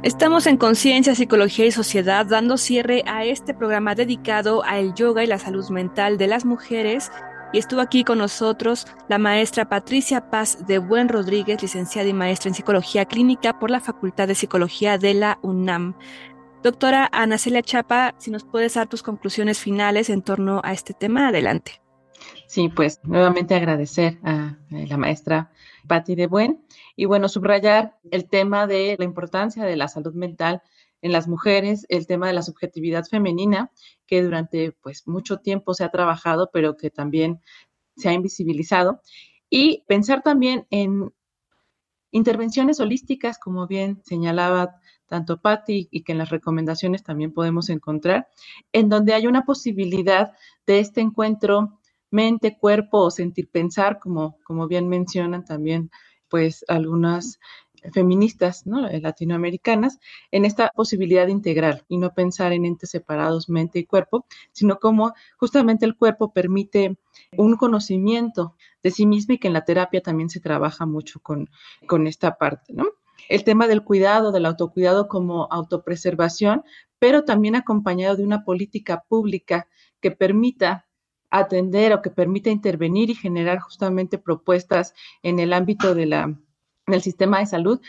Estamos 0.05 0.45
en 0.45 0.57
Conciencia, 0.57 1.15
Psicología 1.15 1.65
y 1.65 1.71
Sociedad 1.71 2.27
dando 2.27 2.57
cierre 2.57 3.01
a 3.07 3.25
este 3.25 3.55
programa 3.55 3.95
dedicado 3.95 4.63
al 4.63 4.93
yoga 4.93 5.23
y 5.23 5.27
la 5.27 5.39
salud 5.39 5.67
mental 5.71 6.19
de 6.19 6.27
las 6.27 6.45
mujeres. 6.45 7.11
Y 7.53 7.57
estuvo 7.57 7.81
aquí 7.81 8.03
con 8.03 8.19
nosotros 8.19 8.85
la 9.09 9.17
maestra 9.17 9.67
Patricia 9.67 10.29
Paz 10.29 10.67
de 10.67 10.77
Buen 10.77 11.09
Rodríguez, 11.09 11.59
licenciada 11.59 12.07
y 12.07 12.13
maestra 12.13 12.49
en 12.49 12.53
Psicología 12.53 13.05
Clínica 13.05 13.57
por 13.57 13.71
la 13.71 13.79
Facultad 13.79 14.27
de 14.27 14.35
Psicología 14.35 14.99
de 14.99 15.15
la 15.15 15.39
UNAM. 15.41 15.95
Doctora 16.61 17.09
Ana 17.11 17.39
Celia 17.39 17.63
Chapa, 17.63 18.13
si 18.19 18.29
nos 18.29 18.43
puedes 18.43 18.75
dar 18.75 18.85
tus 18.85 19.01
conclusiones 19.01 19.57
finales 19.57 20.11
en 20.11 20.21
torno 20.21 20.61
a 20.63 20.73
este 20.73 20.93
tema, 20.93 21.29
adelante. 21.29 21.81
Sí, 22.47 22.69
pues 22.69 22.99
nuevamente 23.03 23.55
agradecer 23.55 24.19
a 24.23 24.57
la 24.69 24.97
maestra 24.97 25.51
Patti 25.87 26.15
de 26.15 26.27
Buen. 26.27 26.65
Y 26.95 27.05
bueno, 27.05 27.27
subrayar 27.27 27.97
el 28.11 28.29
tema 28.29 28.67
de 28.67 28.95
la 28.97 29.05
importancia 29.05 29.63
de 29.63 29.75
la 29.75 29.87
salud 29.87 30.13
mental 30.13 30.61
en 31.01 31.11
las 31.11 31.27
mujeres, 31.27 31.85
el 31.89 32.07
tema 32.07 32.27
de 32.27 32.33
la 32.33 32.41
subjetividad 32.41 33.05
femenina, 33.05 33.71
que 34.07 34.23
durante 34.23 34.71
pues 34.71 35.07
mucho 35.07 35.37
tiempo 35.37 35.73
se 35.73 35.83
ha 35.83 35.89
trabajado, 35.89 36.49
pero 36.51 36.77
que 36.77 36.89
también 36.89 37.41
se 37.95 38.09
ha 38.09 38.13
invisibilizado. 38.13 39.01
Y 39.49 39.83
pensar 39.87 40.21
también 40.23 40.65
en 40.69 41.13
intervenciones 42.11 42.79
holísticas, 42.79 43.37
como 43.37 43.67
bien 43.67 44.01
señalaba 44.03 44.79
tanto 45.05 45.41
Patti 45.41 45.87
y 45.91 46.03
que 46.03 46.13
en 46.13 46.17
las 46.17 46.29
recomendaciones 46.29 47.03
también 47.03 47.33
podemos 47.33 47.69
encontrar, 47.69 48.27
en 48.71 48.89
donde 48.89 49.13
hay 49.13 49.27
una 49.27 49.45
posibilidad 49.45 50.33
de 50.65 50.79
este 50.79 51.01
encuentro 51.01 51.79
mente, 52.15 52.57
cuerpo 52.57 52.99
o 52.99 53.11
sentir 53.11 53.49
pensar, 53.49 53.99
como, 53.99 54.37
como 54.43 54.67
bien 54.67 54.87
mencionan 54.87 55.45
también 55.45 55.91
pues 56.29 56.65
algunas 56.67 57.39
feministas 57.93 58.65
¿no? 58.65 58.87
Eh, 58.87 58.99
latinoamericanas 58.99 59.99
en 60.31 60.45
esta 60.45 60.71
posibilidad 60.75 61.27
integral 61.27 61.83
y 61.87 61.97
no 61.97 62.13
pensar 62.13 62.51
en 62.53 62.65
entes 62.65 62.89
separados, 62.89 63.49
mente 63.49 63.79
y 63.79 63.85
cuerpo, 63.85 64.25
sino 64.51 64.79
como 64.79 65.13
justamente 65.37 65.85
el 65.85 65.95
cuerpo 65.95 66.33
permite 66.33 66.97
un 67.37 67.55
conocimiento 67.57 68.55
de 68.83 68.91
sí 68.91 69.05
mismo 69.05 69.35
y 69.35 69.37
que 69.37 69.47
en 69.47 69.53
la 69.53 69.65
terapia 69.65 70.01
también 70.01 70.29
se 70.29 70.39
trabaja 70.39 70.85
mucho 70.85 71.19
con, 71.19 71.49
con 71.87 72.07
esta 72.07 72.37
parte, 72.37 72.73
¿no? 72.73 72.87
El 73.29 73.43
tema 73.43 73.67
del 73.67 73.83
cuidado, 73.83 74.31
del 74.31 74.45
autocuidado 74.45 75.07
como 75.07 75.47
autopreservación, 75.51 76.63
pero 76.99 77.23
también 77.23 77.55
acompañado 77.55 78.15
de 78.15 78.23
una 78.23 78.43
política 78.43 79.03
pública 79.07 79.67
que 80.01 80.11
permita 80.11 80.85
atender 81.29 81.93
o 81.93 82.01
que 82.01 82.09
permita 82.09 82.49
intervenir 82.49 83.09
y 83.09 83.15
generar 83.15 83.59
justamente 83.59 84.17
propuestas 84.17 84.93
en 85.23 85.39
el 85.39 85.53
ámbito 85.53 85.95
de 85.95 86.05
la, 86.05 86.37
del 86.87 87.01
sistema 87.01 87.39
de 87.39 87.45
salud 87.45 87.81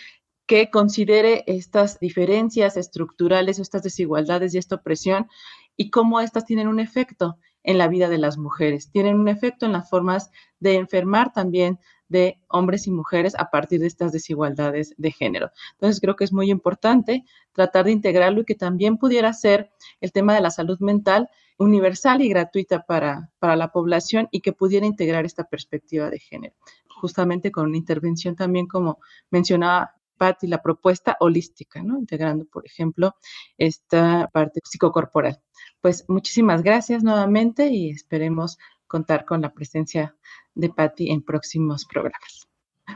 que 0.47 0.71
considere 0.71 1.45
estas 1.47 1.99
diferencias 1.99 2.77
estructurales, 2.77 3.59
estas 3.59 3.83
desigualdades 3.83 4.55
y 4.55 4.59
esta 4.59 4.77
opresión 4.77 5.29
y 5.77 5.91
cómo 5.91 6.21
estas 6.21 6.45
tienen 6.45 6.69
un 6.69 6.81
efecto 6.81 7.39
en 7.65 7.79
la 7.79 7.89
vida 7.89 8.09
de 8.09 8.19
las 8.19 8.39
mujeres, 8.39 8.91
tienen 8.93 9.19
un 9.19 9.29
efecto 9.29 9.67
en 9.67 9.73
las 9.73 9.91
formas 9.91 10.31
de 10.61 10.77
enfermar 10.77 11.33
también 11.33 11.81
de 12.09 12.41
hombres 12.49 12.87
y 12.87 12.91
mujeres 12.91 13.35
a 13.39 13.51
partir 13.51 13.81
de 13.81 13.87
estas 13.87 14.13
desigualdades 14.13 14.95
de 14.97 15.13
género. 15.13 15.51
Entonces 15.73 16.01
creo 16.01 16.17
que 16.17 16.25
es 16.25 16.33
muy 16.33 16.51
importante 16.51 17.25
tratar 17.53 17.87
de 17.87 17.93
integrarlo 17.93 18.43
y 18.43 18.45
que 18.45 18.55
también 18.55 18.99
pudiera 18.99 19.33
ser 19.33 19.71
el 20.01 20.13
tema 20.13 20.35
de 20.35 20.41
la 20.41 20.51
salud 20.51 20.79
mental 20.81 21.29
universal 21.59 22.23
y 22.23 22.29
gratuita 22.29 22.85
para, 22.85 23.31
para 23.39 23.57
la 23.57 23.73
población 23.73 24.29
y 24.31 24.41
que 24.41 24.53
pudiera 24.53 24.87
integrar 24.87 25.25
esta 25.25 25.45
perspectiva 25.45 26.11
de 26.11 26.19
género, 26.19 26.55
justamente 26.89 27.51
con 27.51 27.67
una 27.67 27.77
intervención 27.77 28.37
también 28.37 28.67
como 28.67 28.99
mencionaba 29.31 29.93
Patti, 30.17 30.47
la 30.47 30.63
propuesta 30.63 31.17
holística, 31.21 31.83
¿no? 31.83 31.99
Integrando, 31.99 32.47
por 32.47 32.67
ejemplo, 32.67 33.17
esta 33.59 34.29
parte 34.33 34.61
psicocorporal. 34.65 35.41
Pues 35.81 36.05
muchísimas 36.09 36.63
gracias 36.63 37.03
nuevamente 37.03 37.69
y 37.69 37.91
esperemos 37.91 38.59
contar 38.87 39.25
con 39.25 39.41
la 39.43 39.53
presencia 39.53 40.17
de 40.55 40.69
Patti 40.71 41.11
en 41.11 41.23
próximos 41.23 41.85
programas. 41.85 42.49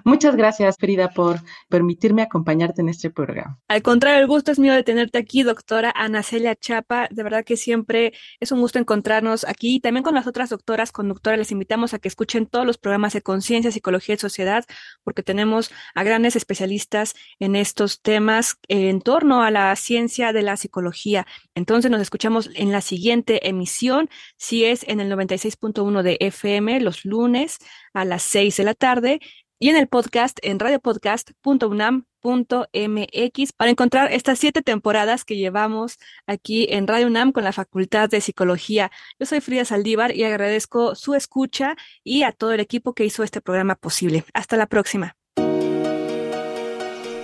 Muchas 0.05 0.37
gracias, 0.37 0.77
Frida, 0.79 1.11
por 1.11 1.41
permitirme 1.69 2.23
acompañarte 2.23 2.81
en 2.81 2.89
este 2.89 3.11
programa. 3.11 3.59
Al 3.69 3.83
contrario, 3.83 4.21
el 4.21 4.27
gusto 4.27 4.51
es 4.53 4.59
mío 4.59 4.75
de 4.75 4.83
tenerte 4.83 5.19
aquí, 5.19 5.43
doctora 5.43 5.93
Ana 5.95 6.23
Celia 6.23 6.55
Chapa. 6.57 7.09
De 7.11 7.23
verdad 7.23 7.45
que 7.45 7.57
siempre 7.57 8.13
es 8.41 8.53
un 8.53 8.61
gusto 8.61 8.79
encontrarnos 8.79 9.45
aquí. 9.45 9.77
Y 9.77 9.81
también 9.81 10.03
con 10.03 10.15
las 10.15 10.27
otras 10.27 10.51
doctoras 10.51 10.93
conductoras 10.93 11.39
les 11.39 11.53
invitamos 11.53 11.95
a 11.95 11.99
que 11.99 12.09
escuchen 12.09 12.47
todos 12.47 12.67
los 12.67 12.79
programas 12.79 13.13
de 13.13 13.23
conciencia, 13.23 13.71
psicología 13.71 14.15
y 14.15 14.19
sociedad, 14.19 14.65
porque 15.05 15.23
tenemos 15.23 15.71
a 15.95 16.03
grandes 16.03 16.37
especialistas 16.37 17.15
en 17.39 17.57
estos 17.57 18.01
temas 18.03 18.57
en 18.69 19.01
torno 19.01 19.43
a 19.43 19.51
la 19.51 19.75
ciencia 19.77 20.33
de 20.33 20.43
la 20.43 20.57
psicología. 20.57 21.27
Entonces 21.55 21.91
nos 21.91 22.01
escuchamos 22.01 22.51
en 22.55 22.73
la 22.73 22.81
siguiente 22.81 23.49
emisión, 23.49 24.09
si 24.37 24.65
es 24.65 24.85
en 24.89 25.01
el 25.01 25.11
96.1 25.11 26.03
de 26.03 26.17
FM, 26.21 26.81
los 26.81 27.05
lunes 27.05 27.59
a 27.93 28.05
las 28.05 28.23
6 28.23 28.57
de 28.57 28.65
la 28.65 28.75
tarde 28.75 29.21
y 29.61 29.69
en 29.69 29.77
el 29.77 29.87
podcast 29.87 30.39
en 30.43 30.59
radiopodcast.unam.mx 30.59 33.53
para 33.53 33.71
encontrar 33.71 34.13
estas 34.13 34.39
siete 34.39 34.63
temporadas 34.63 35.25
que 35.25 35.37
llevamos 35.37 35.99
aquí 36.27 36.67
en 36.71 36.89
Radio 36.89 37.07
UNAM 37.07 37.33
con 37.33 37.45
la 37.45 37.53
Facultad 37.53 38.09
de 38.09 38.23
Psicología. 38.23 38.91
Yo 39.21 39.27
soy 39.27 39.41
Frida 39.41 39.67
Saldívar 39.67 40.17
y 40.17 40.25
agradezco 40.25 40.95
su 40.95 41.15
escucha 41.15 41.77
y 42.03 42.23
a 42.23 42.33
todo 42.33 42.53
el 42.53 42.61
equipo 42.61 42.95
que 42.95 43.05
hizo 43.05 43.23
este 43.23 43.43
programa 43.43 43.75
posible. 43.75 44.25
Hasta 44.33 44.57
la 44.57 44.67
próxima. 44.67 45.17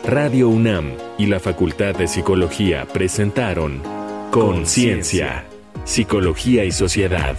Radio 0.04 0.50
UNAM 0.50 0.92
y 1.18 1.26
la 1.26 1.40
Facultad 1.40 1.96
de 1.96 2.06
Psicología 2.06 2.86
presentaron 2.86 3.82
Conciencia, 4.30 5.46
Psicología 5.84 6.64
y 6.64 6.70
Sociedad. 6.70 7.36